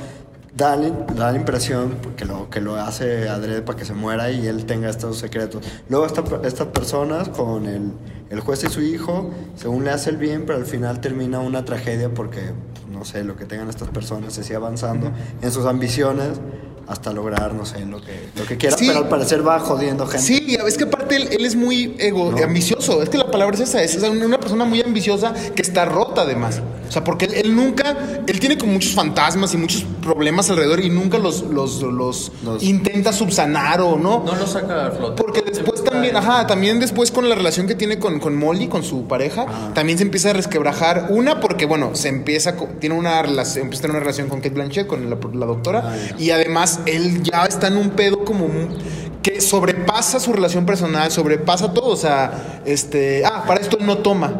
[0.54, 4.48] Da, da la impresión que lo, que lo hace adrede para que se muera y
[4.48, 5.64] él tenga estos secretos.
[5.88, 7.94] Luego esta, estas personas con el,
[8.30, 11.64] el juez y su hijo, según le hace el bien, pero al final termina una
[11.64, 12.42] tragedia porque,
[12.74, 15.12] pues, no sé, lo que tengan estas personas se sigue avanzando
[15.42, 16.42] en sus ambiciones
[16.92, 18.86] hasta lograr, no sé, lo que, lo que quiera, Sí.
[18.88, 20.26] pero al parecer va jodiendo gente.
[20.26, 23.02] Sí, es que aparte él, él es muy ego, ambicioso.
[23.02, 26.22] Es que la palabra es esa, es una una persona muy ambiciosa que está rota
[26.22, 26.62] además.
[26.88, 27.96] O sea, porque él, él nunca,
[28.28, 32.62] él tiene como muchos fantasmas y muchos problemas alrededor y nunca los, los, los, Los-
[32.64, 34.24] intenta subsanar o no.
[34.26, 35.22] No lo saca a flote.
[35.24, 38.84] Porque después también, ajá, también después con la relación que tiene con, con Molly, con
[38.84, 41.08] su pareja, también se empieza a resquebrajar.
[41.12, 44.54] Una, porque bueno, se empieza, tiene una relación, empieza a tener una relación con Kate
[44.56, 48.48] Blanchett, con la, la doctora, y además él ya está en un pedo como
[49.22, 51.90] que sobrepasa su relación personal, sobrepasa todo.
[51.90, 54.34] O sea, este, ah, para esto él no toma.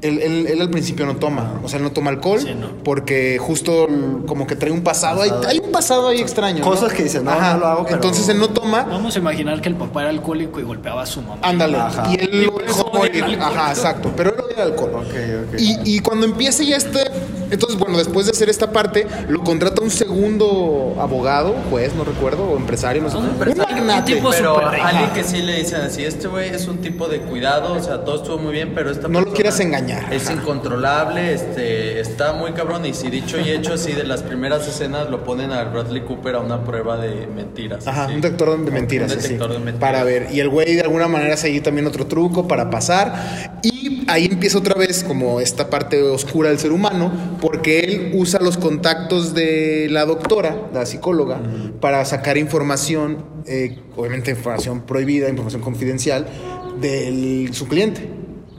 [0.00, 2.70] Él, él- él al principio no toma, o sea, él no toma alcohol Sí, no.
[2.82, 3.86] porque justo
[4.26, 6.58] como que trae un pasado, Hay, hay un pasado ahí extraño.
[6.58, 6.64] ¿no?
[6.64, 9.60] Cosas que dices, no, no lo hago, pero- Entonces él no toma, Vamos a imaginar
[9.60, 11.38] que el papá era alcohólico y golpeaba a su mamá.
[11.42, 11.76] Ándale.
[11.78, 12.10] Ajá.
[12.10, 13.24] Y él Y lo dejó morir.
[13.40, 14.10] Ajá, exacto.
[14.16, 14.90] Pero él odia el alcohol.
[14.96, 15.14] Ok,
[15.54, 15.60] ok.
[15.60, 16.98] Y, y cuando empieza ya este.
[17.52, 22.44] Entonces, bueno, después de hacer esta parte, lo contrata un segundo abogado, juez, no recuerdo,
[22.44, 23.16] o empresario, no sé.
[23.18, 24.12] Un Un empresario, magnate.
[24.12, 27.20] un tipo pero alguien que sí le dicen así, este güey es un tipo de
[27.20, 30.12] cuidado, o sea, todo estuvo muy bien, pero esta No lo quieras engañar.
[30.12, 30.34] Es Ajá.
[30.34, 35.10] incontrolable, este, está muy cabrón y si dicho y hecho así de las primeras escenas
[35.10, 37.86] lo ponen a Bradley Cooper a una prueba de mentiras.
[37.86, 38.14] Ajá, así.
[38.14, 39.12] un detector de mentiras.
[39.12, 39.80] Un así, detector de mentiras.
[39.80, 40.28] Para ver.
[40.32, 43.60] Y el güey de alguna manera seguir también otro truco para pasar.
[43.62, 48.40] Y ahí empieza otra vez como esta parte oscura del ser humano, porque él usa
[48.40, 51.40] los contactos de la doctora, la psicóloga,
[51.80, 56.26] para sacar información, eh, obviamente información prohibida, información confidencial,
[56.80, 58.08] de su cliente.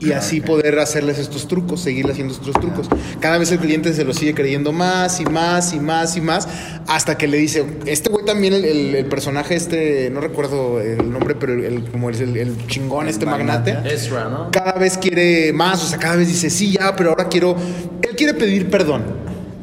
[0.00, 2.88] Y así poder hacerles estos trucos, seguirle haciendo estos trucos.
[3.20, 6.46] Cada vez el cliente se lo sigue creyendo más y más y más y más,
[6.88, 11.10] hasta que le dice, este güey también, el, el- el personaje este, no recuerdo el
[11.10, 14.50] nombre, pero el, como el- el chingón, este magnate, Ezra, ¿no?
[14.50, 17.56] cada vez quiere más, o sea, cada vez dice, sí, ya, pero ahora quiero,
[18.14, 19.02] él quiere pedir perdón.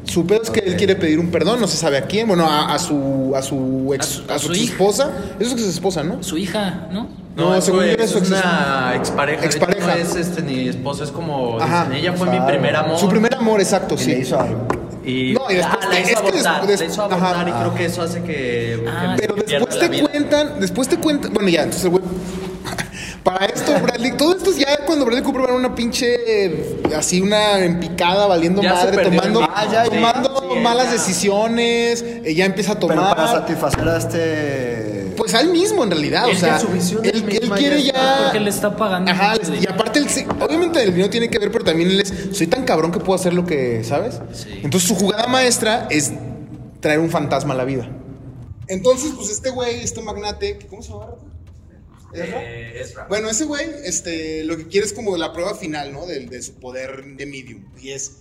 [0.04, 2.44] Su pedo es que él quiere pedir un perdón, no se sabe a quién, bueno,
[2.46, 4.72] a, a su a su ex, A su- a a su su ex hija.
[4.72, 5.10] esposa.
[5.38, 6.22] Eso es ex esposa, ¿no?
[6.22, 7.08] Su hija, ¿no?
[7.36, 9.44] No, No, según yo es, era su es ex- una expareja.
[9.46, 9.86] expareja.
[9.86, 11.58] No es este, ni esposa, es como.
[11.60, 11.84] Ajá.
[11.84, 12.98] dicen, ella fue mi primer amor.
[12.98, 14.10] Su primer amor, exacto, Y sí.
[14.10, 14.66] le hizo algo.
[15.04, 16.66] Y, No, y después- ah, la es hizo que abortar.
[16.66, 17.14] des- la hizo ajá.
[17.16, 18.84] abortar y creo que eso hace que.
[18.88, 20.08] Ah, que Pero pierda después te vida.
[20.08, 22.02] cuentan, después te cuentan, bueno ya, entonces el güey
[23.22, 26.82] para esto Bradley, todo esto es ya cuando Bradley Cooper va en una pinche eh,
[26.96, 30.86] así una empicada valiendo Ya se madre, perdió tomando, el- Ah, ya, tomando sí, malas
[30.86, 30.92] ya.
[30.92, 35.12] decisiones, eh, ya empieza a Pero tomar para satisfacer a este.
[35.16, 37.56] pues a él mismo en realidad, o Él sea, su visión él, es él misma
[37.56, 39.10] quiere ya Porque le está pagando.
[39.10, 39.74] Ajá, mucho y dinero.
[39.74, 42.64] aparte, él se- obviamente el dinero tiene que ver, pero también él es, soy tan
[42.64, 44.20] cabrón que puedo hacer lo que, ¿sabes?
[44.32, 44.60] Sí.
[44.62, 46.12] Entonces su jugada maestra es
[46.80, 47.88] traer un fantasma a la vida.
[48.68, 51.06] Entonces, pues este güey, este magnate, ¿cómo se llama?
[52.14, 52.42] ¿Ezra?
[52.42, 53.06] Eh, Ezra.
[53.08, 56.06] Bueno, ese güey, este, lo que quiere es como la prueba final, ¿no?
[56.06, 57.64] De, de su poder de medium.
[57.80, 58.18] Y es,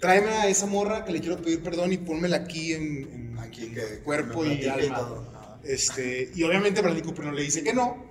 [0.00, 3.66] tráeme a esa morra que le quiero pedir perdón y pónmela aquí en, en- Aquí,
[3.66, 4.96] en que cuerpo y y alma.
[4.98, 5.32] todo.
[5.34, 5.58] Ajá.
[5.64, 8.06] Este, y obviamente Bradley Cooper no le dice que no.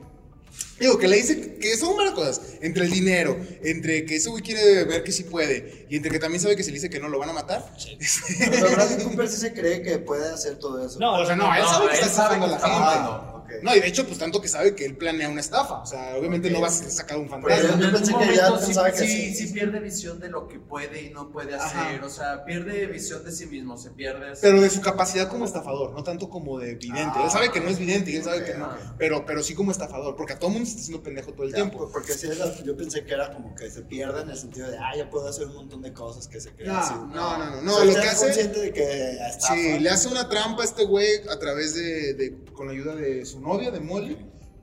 [0.80, 2.42] Digo, que le dice que son varias cosas.
[2.62, 6.18] Entre el dinero, entre que ese güey quiere ver que sí puede, y entre que
[6.20, 7.72] también sabe que si le dice que no lo van a matar.
[8.40, 11.00] Pero Bradley Cooper sí se cree que puede hacer todo eso.
[11.00, 13.37] No, O sea, no, él No, sabe que él está que la gente.
[13.64, 15.82] No, y de hecho, pues tanto que sabe que él planea una estafa.
[15.82, 17.80] O sea, obviamente no va a sacar un Pero fantasma.
[17.80, 19.48] yo en pensé que ya sí, que sí, sí.
[19.48, 21.88] sí pierde visión de lo que puede y no puede Ajá.
[21.88, 22.04] hacer.
[22.04, 24.32] O sea, pierde visión de sí mismo, se pierde.
[24.32, 24.42] así.
[24.42, 27.20] Pero de su capacidad como estafador, no tanto como de vidente.
[27.24, 28.70] él sabe que no es vidente y él sabe que no.
[28.98, 31.52] Pero, pero sí como estafador, porque a todo mundo se está haciendo pendejo todo el
[31.52, 31.90] Ya, tiempo.
[31.92, 34.78] Porque sí, era- yo pensé que era como que se pierde en el sentido de,
[34.78, 36.94] ah, ya puedo hacer un montón de cosas que se creen No, así.
[36.94, 39.54] no, no, no, no, O sea, lo que hace- consciente de que estafa.
[39.56, 42.96] Sí, le hace una trampa a este güey a través de, de- con la ayuda
[42.96, 44.17] de su novia, de Molly.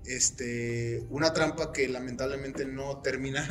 [0.07, 3.47] Este, una trampa que lamentablemente no termina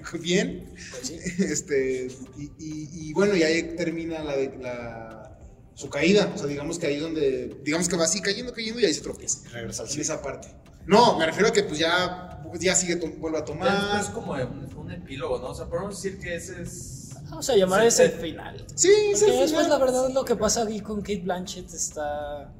[0.20, 0.72] bien.
[0.90, 1.18] Pues sí.
[1.42, 2.06] Este,
[2.38, 5.36] y, y- y bueno, y ahí termina la,
[5.74, 6.30] su caída.
[6.34, 9.00] O sea, digamos que ahí donde, digamos que va así cayendo, cayendo y ahí se
[9.00, 9.40] tropieza.
[9.46, 10.02] Y regresa al En cine.
[10.04, 10.48] esa parte.
[10.86, 14.00] No, me refiero a que pues ya, ya sigue, vuelve a Ya tomar.
[14.00, 15.48] Es como un, un epílogo, ¿no?
[15.48, 17.02] O sea, podemos decir que ese es.
[17.28, 18.18] Vamos a llamar Sí, ese el sí.
[18.20, 18.66] final.
[18.76, 22.54] Sí, el después, la verdad, lo que pasa aquí con Kate Blanchett está.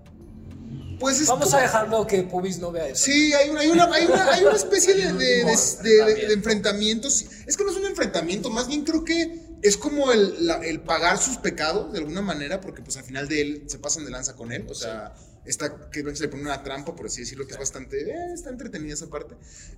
[0.98, 3.04] Pues es Vamos como- a dejarlo que Pubis no vea eso.
[3.04, 6.26] Sí, hay una, hay una, hay una, hay una especie de, de, de- de- de-
[6.26, 7.08] de enfrentamiento.
[7.08, 7.24] enfrentamientos.
[7.46, 10.80] Es que no es un enfrentamiento, más bien creo que es como el, la- el
[10.80, 14.10] pagar sus pecados de alguna manera, porque pues al final de él se pasan de
[14.10, 14.64] lanza con él.
[14.68, 18.00] O sea, esta que se le pone una trampa, por así decirlo, que es bastante,
[18.10, 19.34] eh, está entretenida esa parte.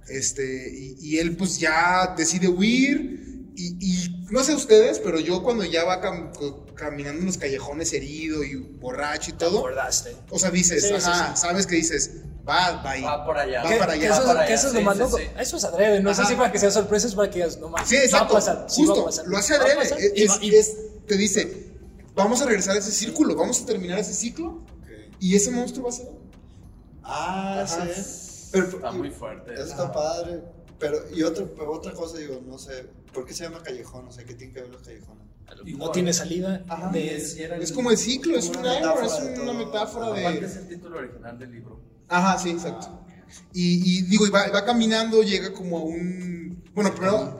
[0.09, 3.38] Este, y, y él pues ya decide huir.
[3.61, 6.31] Y, y no sé ustedes, pero yo cuando ya va cam-
[6.75, 10.15] caminando en los callejones herido y borracho y Te todo, acordaste.
[10.31, 11.41] o sea, dices, Sí, ajá, sí.
[11.43, 12.13] sabes que dices,
[12.49, 13.03] va, va ahí.
[13.03, 13.65] Va por allá.
[13.65, 15.19] Va para que allá, eso, va para que allá, eso es lo más loco.
[15.19, 16.29] Eso es adrede, no es Ajá.
[16.29, 17.89] así para que sea sorpresa, es para que digas, no más.
[17.89, 18.35] Sí, exacto.
[18.35, 19.27] Va a pasar, sí Justo, va a pasar.
[19.27, 19.83] lo hace adrede.
[19.83, 20.77] Es- y es- y- es-
[21.09, 21.73] te dice,
[22.15, 25.17] vamos a regresar a ese círculo, vamos a terminar ese ciclo Ok.
[25.19, 26.09] y ese monstruo va a ser.
[27.03, 28.49] Ah, sí.
[28.53, 29.53] Pero, Está muy fuerte.
[29.55, 30.43] Eso está padre.
[30.79, 34.09] Pero, y otra cosa, digo, no sé, ¿por qué se llama callejón?
[34.09, 35.25] O sea, ¿qué tiene que ver los callejones?
[35.79, 36.63] no tiene salida.
[36.69, 36.91] Ajá.
[36.91, 40.47] de- Es como el ciclo, es una, una metáfora es de una metáfora Aparte de.
[40.47, 41.81] es el título original del libro.
[42.09, 43.01] Ajá, sí, exacto.
[43.55, 46.63] Y, y digo, y va, va caminando, llega como a un.
[46.75, 47.37] Bueno, primero.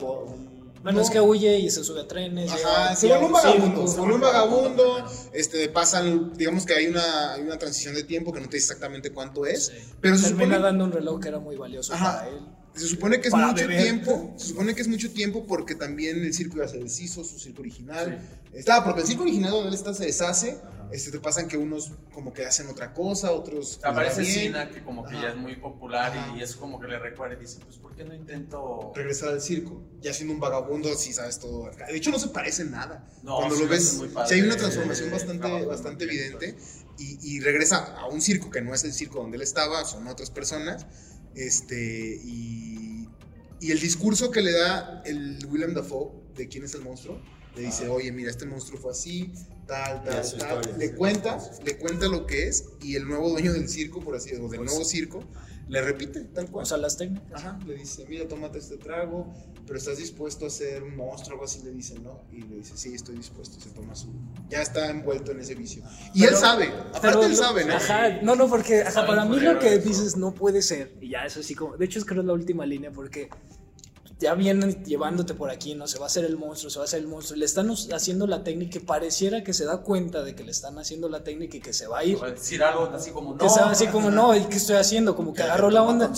[0.83, 1.01] Bueno, No.
[1.05, 2.51] es que huye y se sube a trenes.
[2.51, 7.35] Ajá, se vuelve un vagabundo, se vuelve un vagabundo, este, pasan, digamos que hay una,
[7.35, 9.73] hay una transición de tiempo que no te dice exactamente cuánto es, Sí.
[10.01, 12.19] pero se Termina supone, dando un reloj que era muy valioso Ajá.
[12.21, 12.39] para él.
[12.75, 13.83] Se supone que es mucho beber.
[13.83, 17.39] tiempo, se supone que es mucho tiempo porque también el circo ya se deshizo, su
[17.39, 18.21] circo original,
[18.53, 20.59] está, porque el circo original donde él está se deshace,
[20.93, 23.79] este, te pasan que unos como que hacen otra cosa, otros...
[23.85, 25.23] va Aparece Sina, que como que Ajá.
[25.23, 26.37] ya es muy popular Ajá.
[26.37, 28.93] y es como que le recuerda y dice, pues ¿por qué no intento...?
[28.95, 31.87] regresar al circo, ya siendo un vagabundo, si sabes todo acá.
[31.87, 33.07] De hecho, no se parece en nada.
[33.23, 36.57] No, Cuando sí, lo ves, sí hay una transformación bastante, bastante evidente
[36.97, 40.07] y, y regresa a un circo que no es el circo donde él estaba, son
[40.07, 40.87] otras personas.
[41.39, 43.09] Este, y,
[43.61, 47.21] y el discurso que le da el William Dafoe de quién es el monstruo,
[47.55, 49.33] le dice, oye, mira, este monstruo fue así,
[49.67, 50.25] tal, tal, tal.
[50.25, 54.17] historia, le cuenta, le cuenta lo que es y el nuevo dueño del circo, por
[54.17, 55.25] así decirlo, del nuevo circo,
[55.69, 56.65] le repite tal cual.
[56.65, 57.33] Usa las técnicas.
[57.45, 59.33] Ajá, le dice, mira, tómate este trago,
[59.67, 62.23] pero estás dispuesto a ser un monstruo, algo así le dice, ¿no?
[62.33, 64.09] Y le dice, sí, estoy dispuesto, y se toma su...
[64.49, 65.83] Ya está envuelto en ese vicio.
[66.15, 67.75] Y Pero- él sabe, aparte él lo- sabe, ¿no?
[67.75, 69.89] Ajá, no, no, porque ajá, para mí lo que eso.
[69.89, 70.97] dices no puede ser.
[71.01, 71.77] Y ya es así como.
[71.77, 73.29] De hecho, es creo la última línea porque
[74.21, 75.87] ya vienen llevándote por aquí, ¿no?
[75.87, 77.39] Se va a hacer el monstruo, se va a hacer el monstruo.
[77.39, 80.79] Le están haciendo la técnica y pareciera que se da cuenta de que le están
[80.79, 82.19] haciendo la técnica y que se va a ir.
[82.19, 83.39] Decir algo así como, no.
[83.39, 85.15] Que sabe así como, no, ¿y qué estoy haciendo?
[85.15, 86.13] Como que agarró la onda.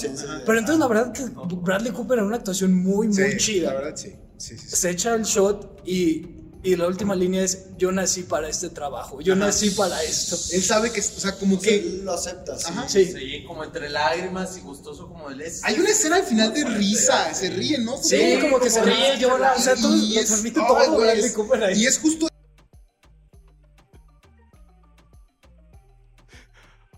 [0.46, 1.24] Pero entonces la verdad que
[1.56, 3.74] Bradley Cooper en una actuación muy, muy Sí, chida.
[3.74, 4.16] La verdad, sí.
[4.38, 4.76] Sí, sí, sí.
[4.76, 9.23] Se echa el shot y Y la última línea es, yo nací para este trabajo,
[9.23, 10.37] yo nací para esto.
[10.53, 11.88] Él sabe que, o sea, como Que que...
[12.05, 12.66] lo aceptas.
[12.66, 12.87] Ajá.
[12.87, 13.07] Sí.
[13.07, 15.64] Sí, como entre lágrimas y gustoso como él es.
[15.64, 17.96] Hay una escena al final de risa, se ríe, ¿no?
[18.03, 21.18] Sí, como que se ríe, llora, o sea, todo, Y es- transmite ay, todo güey,
[21.18, 21.79] es-.
[21.79, 22.27] Y es justo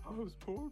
[0.05, 0.71] I was born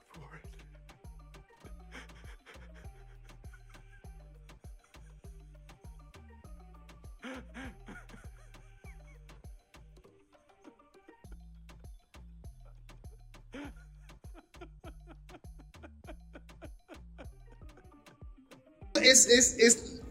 [19.28, 20.02] es, es,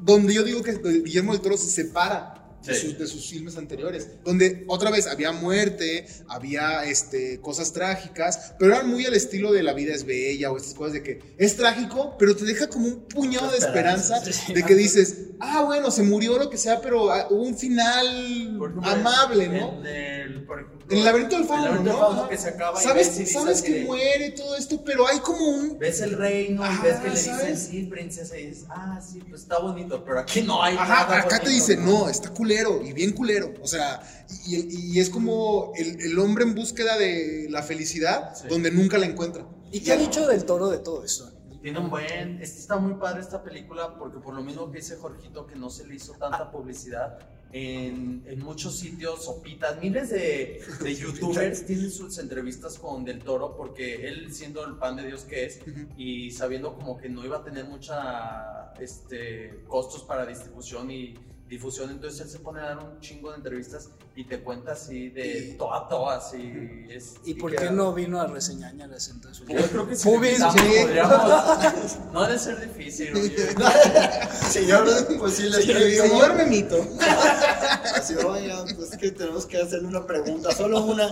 [0.00, 2.88] donde yo digo que Guillermo del Toro se separa de, Sí.
[2.88, 4.08] sus, de sus filmes anteriores.
[4.24, 9.62] Donde otra vez había muerte, había este, cosas trágicas, pero eran muy al estilo de
[9.62, 12.86] La vida es bella o estas cosas de que es trágico, pero te deja como
[12.88, 17.10] un puñado de esperanza de que dices, ah, bueno, se murió lo que sea, pero
[17.10, 19.78] ah, hubo un final amable, ¿no?
[19.80, 22.28] En el, por ejemplo, el laberinto del el fauno, laberinto ¿no?
[22.28, 25.46] que se acaba sabes y sabes que de- muere y todo esto, pero hay como
[25.46, 29.00] un Ves el reino Ajá, y ves que le dicen, sí, princesa, y dices, ah,
[29.00, 32.08] sí, pues está bonito, pero aquí no hay Ajá, nada acá te bonito, dice, no,
[32.08, 33.54] está culero y bien culero.
[33.62, 34.02] O sea,
[34.46, 38.48] y, es como el, el hombre en búsqueda de la felicidad Sí.
[38.48, 39.46] donde nunca la encuentra.
[39.72, 41.30] ¿Y qué ha dicho del toro de todo esto?
[41.62, 45.46] Tiene un buen, está muy padre esta película porque por lo mismo que dice Jorgito
[45.46, 47.18] que no se le hizo tanta publicidad
[47.52, 53.56] en, en muchos sitios, sopitas, miles de, de youtubers tienen sus entrevistas con Del Toro
[53.56, 55.60] porque él siendo el pan de Dios que es
[55.98, 61.14] y sabiendo como que no iba a tener mucha este, costos para distribución y
[61.50, 65.08] difusión, entonces él se pone a dar un chingo de entrevistas y te cuenta así
[65.10, 66.52] de toa a toa, así
[66.88, 67.14] es.
[67.24, 69.44] ¿Y por queda- qué no vino a reseñarlas entonces?
[69.48, 70.54] Yo creo que si podríamos-
[72.12, 73.08] no ha de ser difícil.
[74.50, 74.86] Señor,
[75.18, 76.02] pues sí, le escribió.
[76.04, 76.86] Señor Memito.
[77.94, 81.10] Así, oigan, pues es que tenemos que hacerle una pregunta, solo una,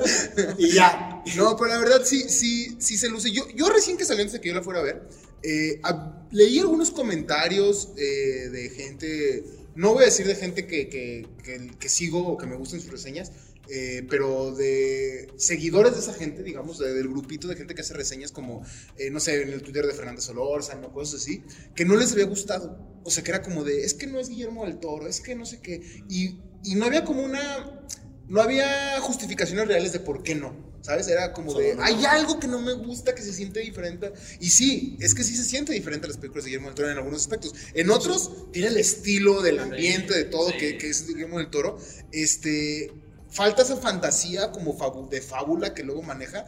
[0.56, 1.22] y ya.
[1.36, 3.30] No, pero la verdad sí, sí, sí se luce.
[3.32, 5.08] Yo, yo recién que salió antes de que yo la fuera a ver,
[5.42, 9.44] eh, a- leí algunos comentarios eh, de gente,
[9.78, 12.80] no voy a decir de gente que, que, que- que sigo o que me gustan
[12.80, 13.32] sus reseñas,
[13.70, 17.94] eh, pero de seguidores de esa gente, digamos, de- del grupito de gente que hace
[17.94, 18.62] reseñas como,
[18.96, 21.42] eh, no sé, en el Twitter de Fernanda Solórzano, cosas así,
[21.74, 23.00] que no les había gustado.
[23.04, 25.34] O sea, que era como de, es que no es Guillermo del Toro, es que
[25.34, 25.80] no sé qué.
[26.08, 27.74] Y, y no había como una
[28.28, 31.08] no había justificaciones reales de por qué no, ¿sabes?
[31.08, 34.12] Era como de, hay algo que no me gusta, que se siente diferente.
[34.40, 36.90] Y sí, es que sí se siente diferente a las películas de Guillermo del Toro
[36.90, 37.54] en algunos aspectos.
[37.74, 40.56] En otros, tiene el estilo del ambiente, de todo, Sí.
[40.58, 41.78] que, que es Guillermo del Toro.
[42.12, 42.92] Este,
[43.30, 44.76] falta esa fantasía como
[45.10, 46.46] de fábula que luego maneja.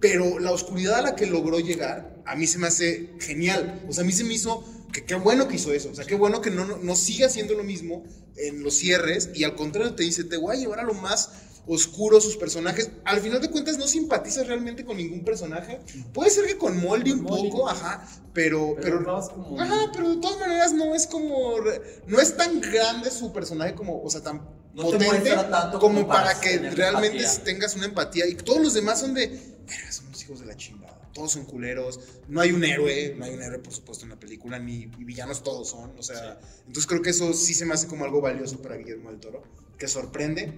[0.00, 3.82] Pero la oscuridad a la que logró llegar, a mí se me hace genial.
[3.88, 5.90] O sea, a mí se me hizo que qué bueno que hizo eso.
[5.90, 8.04] O sea, qué bueno que no, no, no siga haciendo lo mismo
[8.36, 11.30] en los cierres y al contrario te dice, te voy a llevar a lo más
[11.66, 12.90] oscuro sus personajes.
[13.04, 15.80] Al final de cuentas no simpatizas realmente con ningún personaje.
[16.12, 17.50] Puede ser que con Moldy un Moldy.
[17.50, 18.74] poco, ajá, pero...
[18.76, 21.54] Pero pero acabas como- Ajá, pero de todas maneras no es como...
[22.06, 24.42] No es tan grande su personaje como, o sea, tan
[24.74, 27.44] No potente tanto como, como para para que realmente empatía.
[27.44, 28.26] tengas una empatía.
[28.26, 29.28] Y todos los demás son de...
[29.66, 31.00] "Verga, son unos hijos de la chingada.
[31.14, 32.00] Todos son culeros.
[32.28, 33.14] No hay un héroe.
[33.16, 34.58] No hay un héroe, por supuesto, en la película.
[34.58, 35.96] Ni villanos todos son.
[35.96, 39.10] O sea, entonces creo que eso sí se me hace como algo valioso para Guillermo
[39.10, 39.42] del Toro.
[39.78, 40.52] Que sorprende.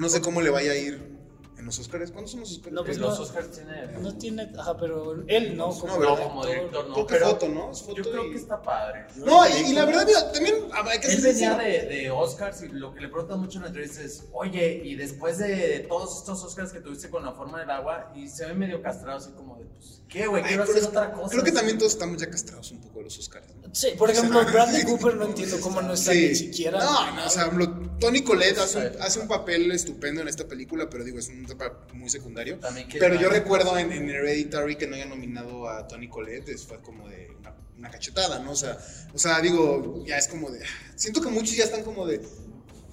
[0.00, 1.20] No sé cómo le vaya a ir
[1.58, 2.10] en los Oscars.
[2.10, 2.72] ¿Cuándo son los Oscars?
[2.72, 3.22] No, pues los no.
[3.22, 3.86] Oscars tiene...
[4.00, 7.26] No tiene, ajá, pero él no, como, No, No, como director no, Creo que pero
[7.32, 7.70] foto, ¿no?
[7.70, 9.04] Es foto yo creo y- que está padre.
[9.16, 12.68] No, y, y la verdad, mira, también hay que Él venía de, de Oscars y
[12.68, 16.42] lo que le preguntan mucho en la entrevista es, oye, y después de todos estos
[16.44, 19.58] Oscars que tuviste con la forma del agua, y se ve medio castrado así como
[19.58, 20.42] de, pues, ¿qué, güey?
[20.44, 21.28] Quiero hacer es- otra cosa.
[21.28, 23.46] Creo que también todos estamos ya castrados un poco de los Oscars.
[23.54, 23.68] ¿no?
[23.74, 26.78] Sí, por ejemplo, Bradley Cooper no entiendo cómo no está ni siquiera.
[26.82, 28.98] No, no, o sea, lo- Tony Collette hace un, Sí.
[29.00, 32.58] hace un papel estupendo en esta película, pero digo, es un papel muy secundario.
[32.98, 36.80] Pero yo recuerdo en, en Hereditary que no hayan nominado a Tony Collette, es- fue
[36.80, 38.52] como de una, una cachetada, ¿no?
[38.52, 38.78] O sea,
[39.14, 40.60] o sea, digo, ya es como de.
[40.96, 42.20] Siento que muchos ya están como de.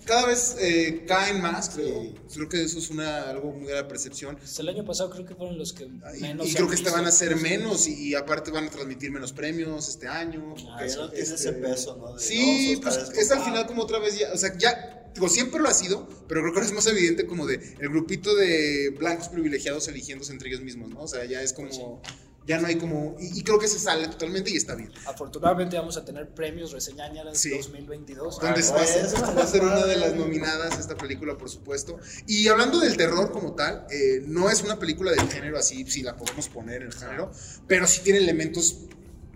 [0.08, 2.14] Cada vez eh, caen más, creo.
[2.34, 4.38] Creo que eso es una, algo muy de la percepción.
[4.42, 6.48] Hasta el año pasado creo que fueron los que Y, menos.
[6.48, 9.12] y creo han que este van a ser menos y, y aparte van a transmitir
[9.12, 10.56] menos premios este año.
[10.56, 12.14] Que ya no tiene Este, ese peso, ¿no?
[12.14, 15.12] De, Sí, no, pues es al final ah, como otra vez ya, o sea, ya,
[15.14, 17.90] digo, siempre lo ha sido, pero creo que ahora es más evidente como de el
[17.90, 21.02] grupito de blancos privilegiados eligiéndose entre ellos mismos, ¿no?
[21.02, 22.02] O sea, ya es como,
[22.48, 24.90] ya no hay como, y, y creo que se sale totalmente y está bien.
[25.06, 27.50] Afortunadamente vamos a tener premios reseñañeras Sí.
[27.56, 28.40] 2022.
[28.40, 32.00] Donde va, a ser, va a ser una de las nominadas esta película, por supuesto.
[32.26, 36.02] Y hablando del terror como tal, eh, no es una película del género así, si
[36.02, 37.32] la podemos poner en el género,
[37.68, 38.78] pero sí tiene elementos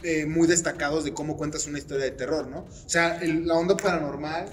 [0.03, 2.59] eh, muy destacados de cómo cuentas una historia de terror, ¿no?
[2.61, 4.49] O sea, el- la onda paranormal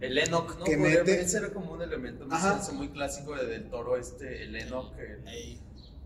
[0.00, 0.64] El Enoch, ¿no?
[0.64, 4.54] Que mete- Ese era como un elemento parece muy clásico de Del Toro, este, el
[4.56, 4.94] Enoch.
[4.98, 5.60] El.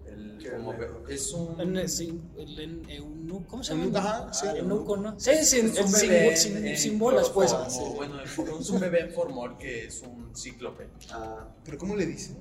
[0.06, 0.74] El- ¿Qué como
[1.08, 1.60] es un.
[1.60, 3.98] En- sí, el en- eunuco, ¿cómo se llama?
[3.98, 4.46] Ajá, sí.
[4.48, 5.18] Ah, eunuco, ¿no?
[5.20, 7.52] Sí, sin, es un sin, bebé sin- en- sin en bolas, pues.
[7.96, 10.88] Bueno, es un bebé en formol que es un cíclope.
[11.10, 12.34] Ah, ¿Pero cómo le dice?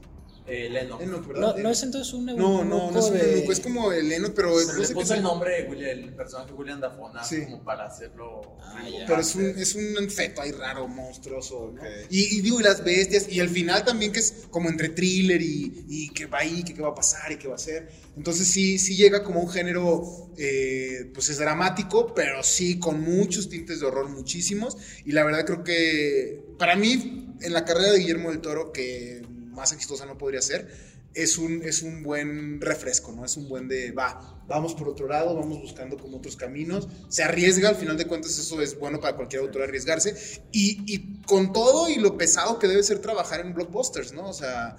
[0.50, 1.02] El Enoch.
[1.02, 1.56] Enoch, No, ¿verdad?
[1.58, 3.34] no es entonces un No, eunuco no, no es un de...
[3.34, 6.54] eunuco, es como el Enoch, pero no le qué puso el nombre, William- el personaje
[6.54, 7.44] William Dafona, Sí.
[7.46, 8.42] como para hacerlo.
[8.62, 8.84] Ah.
[9.08, 11.82] Pero es un, es un feto ahí raro, monstruoso, ¿no?
[12.10, 15.42] Y, y digo, y las bestias, y al final también que es como entre thriller
[15.42, 17.90] y, y qué va ahí, que qué va a pasar y qué va a hacer.
[18.18, 23.50] Entonces sí, sí llega como un género, eh, pues es dramático, pero sí con muchos
[23.50, 24.78] tintes de horror, muchísimos.
[25.06, 29.22] Y la verdad creo que para mí, en la carrera de Guillermo del Toro, que
[29.60, 30.68] más exitosa no podría ser,
[31.14, 33.26] es un, es un buen refresco, ¿no?
[33.26, 37.24] Es un buen de, va, vamos por otro lado, vamos buscando como otros caminos, se
[37.24, 40.16] arriesga, al final de cuentas eso es bueno para cualquier autor arriesgarse,
[40.52, 44.30] y, y con todo y lo pesado que debe ser trabajar en blockbusters, ¿no?
[44.30, 44.78] O sea,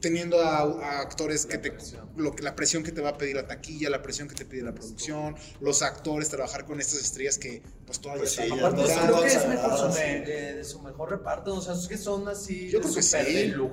[0.00, 2.08] teniendo a, a actores que te, presión.
[2.16, 4.44] lo que, la presión que te va a pedir la taquilla, la presión que te
[4.44, 8.82] pide la producción, los actores, trabajar con estas estrellas que pues todavía Pues sí, Aparte,
[8.84, 11.54] creo que es mejor de, de su mejor reparto.
[11.56, 12.68] O sea, es que son así.
[12.70, 13.16] Yo creo que sí,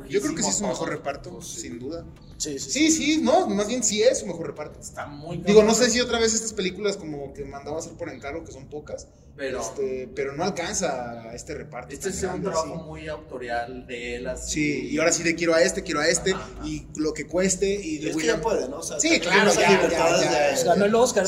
[0.10, 1.62] yo creo que sí es su mejor reparto, Pues sí.
[1.62, 2.04] sin duda.
[2.38, 4.80] Sí, sí, Sí, sí, no, más bien sí es su mejor reparto.
[4.80, 7.94] Está muy Digo, no sé si otra vez estas películas como que mandaba a hacer
[7.94, 11.94] por encargo, que son pocas, Pero este, pero no alcanza a este reparto.
[11.96, 12.84] este es un trabajo así.
[12.84, 14.28] muy autorial de él.
[14.28, 14.52] Así.
[14.54, 16.68] Sí, y ahora sí le quiero a este, quiero a este, Ajá, ajá.
[16.68, 18.38] y lo que cueste, y y de es que William.
[18.38, 18.78] ya puede, ¿no?
[18.78, 20.64] O sea, Sí, también claro, ya, ya, ya.
[20.64, 21.26] Ganó el Oscar,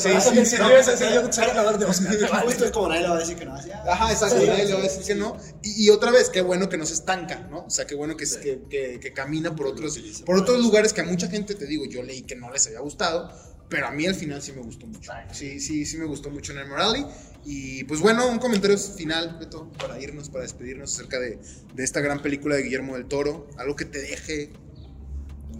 [2.82, 3.54] como nadie le va a decir que no.
[3.54, 5.36] Ah, Ajá, exacto, sí, nadie sí, le va a decir que no.
[5.62, 7.64] Y, y otra vez, qué bueno que no se estanca, ¿no?
[7.66, 8.36] O sea, qué bueno que, Sí.
[8.42, 11.84] que, que- que camina por otros, por otros lugares que a mucha gente, te digo,
[11.86, 13.30] yo leí que no les había gustado,
[13.68, 15.12] pero a mí al final sí me gustó mucho.
[15.32, 17.06] Sí, sí, sí me gustó mucho Nightmare Rally.
[17.44, 21.38] Y pues bueno, un comentario final, Beto, para irnos, para despedirnos acerca de,
[21.74, 23.48] de esta gran película de Guillermo del Toro.
[23.56, 24.50] Algo que te deje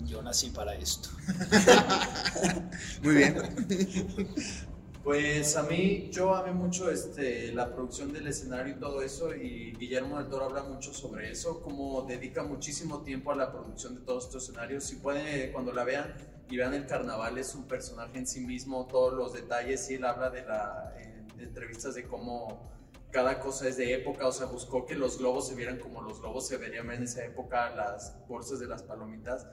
[0.04, 1.08] Yo nací para esto.
[3.02, 3.36] muy bien.
[5.03, 9.72] Pues a mí, yo amé mucho este, la producción del escenario y todo eso, y
[9.72, 14.03] Guillermo del Toro habla mucho sobre eso, como dedica muchísimo tiempo a la producción de
[14.03, 14.84] todos estos escenarios.
[14.84, 16.14] Si pueden, cuando la vean
[16.51, 20.05] y vean el carnaval, es un personaje en sí mismo, todos los detalles, y él
[20.05, 22.70] habla de la, en entrevistas de cómo
[23.11, 26.20] cada cosa es de época, o sea, buscó que los globos se vieran como los
[26.20, 29.46] globos se verían en esa época, las bolsas de las palomitas.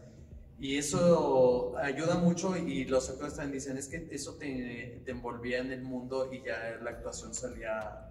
[0.60, 5.60] Y eso ayuda mucho y los actores también dicen, es que eso te, te envolvía
[5.60, 8.10] en el mundo y ya la actuación salía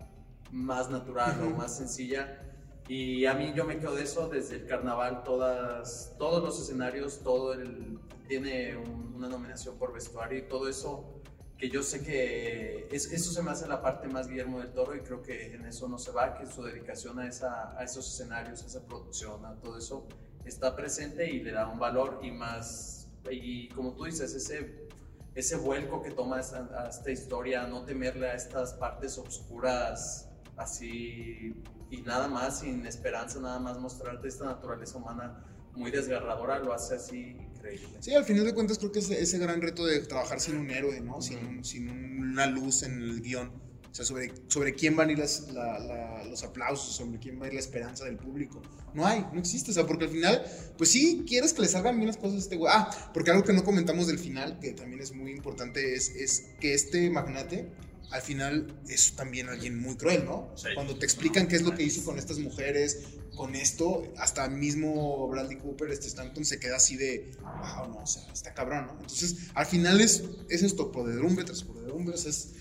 [0.53, 2.41] más natural o más sencilla.
[2.89, 7.19] Y a mí yo me quedo de eso desde el carnaval, todas, todos los escenarios,
[7.25, 11.21] todo el, tiene un- una nominación por vestuario y todo eso,
[11.59, 14.95] que yo sé que es, eso se me hace la parte más Guillermo del Toro
[14.95, 18.07] y creo que en eso no se va, que su dedicación a, esa, a esos
[18.07, 20.07] escenarios, a esa producción, a todo eso,
[20.47, 24.89] está presente y le da un valor y más, y como tú dices, ese,
[25.35, 31.55] ese vuelco que toma esta, historia, no temerle a estas partes oscuras así
[31.91, 35.45] y nada más, sin esperanza, nada más mostrarte esta naturaleza humana
[35.75, 37.99] muy desgarradora, lo hace así increíble.
[38.01, 40.71] Sí, al final de cuentas creo que ese, ese gran reto de trabajar sin un
[40.71, 41.21] héroe, ¿no?
[41.21, 43.66] Sin, sin una luz en el guion.
[43.91, 47.41] O sea, sobre, sobre quién van a ir las- la- la- los aplausos, sobre quién
[47.41, 48.61] va a ir la esperanza del público.
[48.95, 49.71] No hay, no existe.
[49.71, 50.45] O sea, porque al final,
[50.77, 52.73] pues sí, quieres que le salgan bien las cosas a este güey.
[52.75, 56.45] Ah, porque algo que no comentamos del final, que también es muy importante, es, es
[56.61, 57.71] que este magnate
[58.11, 60.53] al final es también alguien muy cruel, ¿no?
[60.57, 60.69] Sí.
[60.75, 62.99] Cuando te explican qué es lo que hizo con estas mujeres,
[63.37, 68.07] con esto, hasta mismo Bradley Cooper, este Stanton, se queda así de, wow, no, o
[68.07, 68.93] sea, está cabrón, ¿no?
[68.93, 72.53] Entonces, al final es, es esto, podredumbre tras podredumbre, o sea, es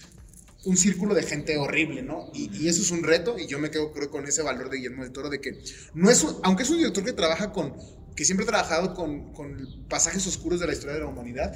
[0.65, 2.29] un círculo de gente horrible, ¿no?
[2.33, 5.11] Y, eso es un reto, y yo me quedo, con ese valor de Guillermo del
[5.11, 5.61] Toro, de que
[5.93, 7.73] no es, un- aunque es un director que trabaja con,
[8.15, 9.33] que siempre ha trabajado con
[9.89, 11.53] pasajes oscuros de la historia de la humanidad,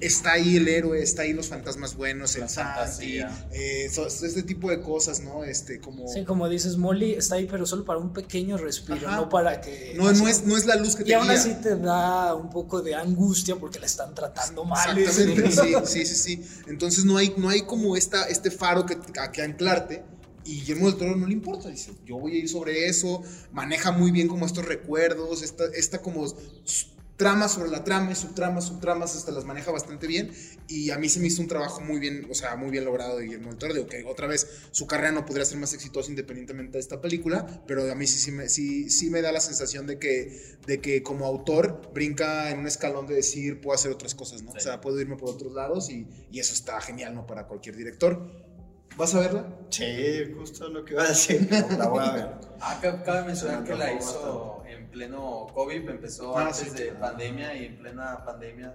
[0.00, 3.48] está ahí el héroe, está ahí los fantasmas buenos, el Santi, fantasía.
[3.52, 5.44] eh, so- este tipo de cosas, ¿no?
[5.44, 6.08] Este, como...
[6.08, 9.16] Sí, como dices, Molly está ahí, pero solo para un pequeño respiro, Ajá.
[9.16, 9.94] no para que.
[9.96, 11.34] No, no, es, no es la luz que te Y aún guía.
[11.38, 14.96] así te da un poco de angustia porque la están tratando mal.
[14.98, 16.42] Exactamente, sí, sí, sí, sí.
[16.68, 20.02] Entonces no hay, no hay como esta, este faro que, a que anclarte.
[20.42, 23.22] Y Guillermo del Toro no le importa, dice, yo voy a ir sobre eso,
[23.52, 26.24] maneja muy bien como estos recuerdos, esta, esta como
[27.20, 30.30] s- trama sobre la trama, y subtramas, subtramas, hasta las maneja bastante bien.
[30.68, 33.16] Y a mí se me hizo un trabajo muy bien, o sea, muy bien logrado
[33.18, 33.74] de Guillermo del Toro.
[33.74, 37.62] Digo que otra vez su carrera no podría ser más exitosa independientemente de esta película,
[37.66, 40.80] pero a mí sí, sí, me, sí, sí me da la sensación de que, de
[40.80, 44.52] que como autor brinca en un escalón de decir, puedo hacer otras cosas, ¿no?
[44.52, 44.58] Sí.
[44.58, 47.26] O sea, puedo irme por otros lados y, y eso está genial, ¿no?
[47.26, 48.48] Para cualquier director.
[48.96, 49.46] ¿Vas a verla?
[49.70, 49.84] Sí,
[50.36, 51.48] justo lo que iba a decir.
[51.78, 52.26] La voy a ver.
[52.60, 54.59] Ah, ca- cabe mencionar que la hizo
[54.90, 57.00] pleno COVID, empezó Ah, antes sí, de claro.
[57.00, 58.74] pandemia y en plena pandemia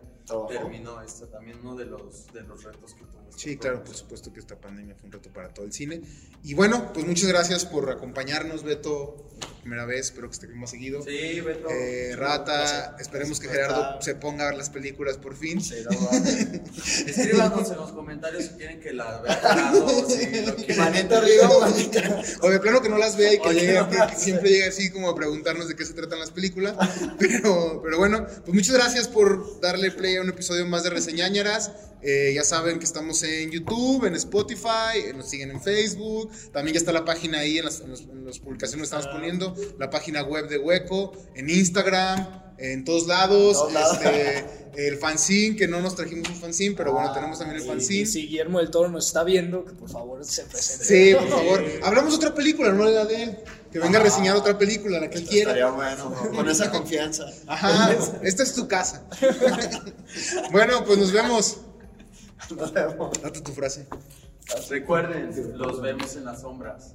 [0.49, 3.30] Terminó esta también uno de los de los retos que tuvo.
[3.30, 6.01] este Sí, claro, por supuesto que esta pandemia fue un reto para todo el cine.
[6.43, 10.69] Y bueno, pues muchas gracias por acompañarnos, Beto, por primera vez, espero que esté más
[10.71, 11.01] seguido.
[11.03, 11.69] Sí, Beto.
[11.69, 13.47] Eh, Rata, esperemos que.
[13.49, 15.61] Gerardo se ponga a ver las películas por fin.
[15.61, 15.76] Sí.
[17.07, 20.78] Escríbanos en los comentarios si quieren que la vea Gerardo, si lo quieren.
[20.78, 22.21] Manita arriba, manita.
[22.41, 24.17] O de plano que no las vea y que, Oye, llegue, no que- las que
[24.17, 26.76] siempre llegue así como a preguntarnos de qué se tratan las películas.
[27.19, 31.72] Pero, pero bueno, pues muchas gracias por darle play un episodio más de Reseñáñaras.
[32.01, 36.30] Eh, ya saben que estamos en YouTube, en Spotify, eh, nos siguen en Facebook.
[36.53, 39.07] También ya está la página ahí en las, en los- en las publicaciones que estamos
[39.16, 39.55] poniendo.
[39.80, 43.53] La página web de Hueco, en Instagram, en todos lados.
[43.57, 43.97] Todos lados.
[44.03, 47.68] Este, el fanzine, que no nos trajimos un fanzine, pero bueno, tenemos también el Y
[47.70, 48.05] fanzine.
[48.05, 50.86] si Guillermo del Toro nos está viendo, que por favor se presente.
[50.86, 51.63] Sí, por favor.
[51.84, 53.38] Hablamos de otra película, no la de él.
[53.76, 55.69] Que venga a reseñar otra película, la que él Estaría quiera.
[55.71, 56.32] bueno, ¿no?
[56.32, 57.26] con esa confianza.
[57.45, 59.03] Ajá, esta es tu casa.
[60.53, 61.57] Bueno, pues nos vemos.
[62.55, 63.21] Nos vemos.
[63.21, 63.86] Date tu frase.
[64.69, 66.93] Recuerden, los vemos en las sombras.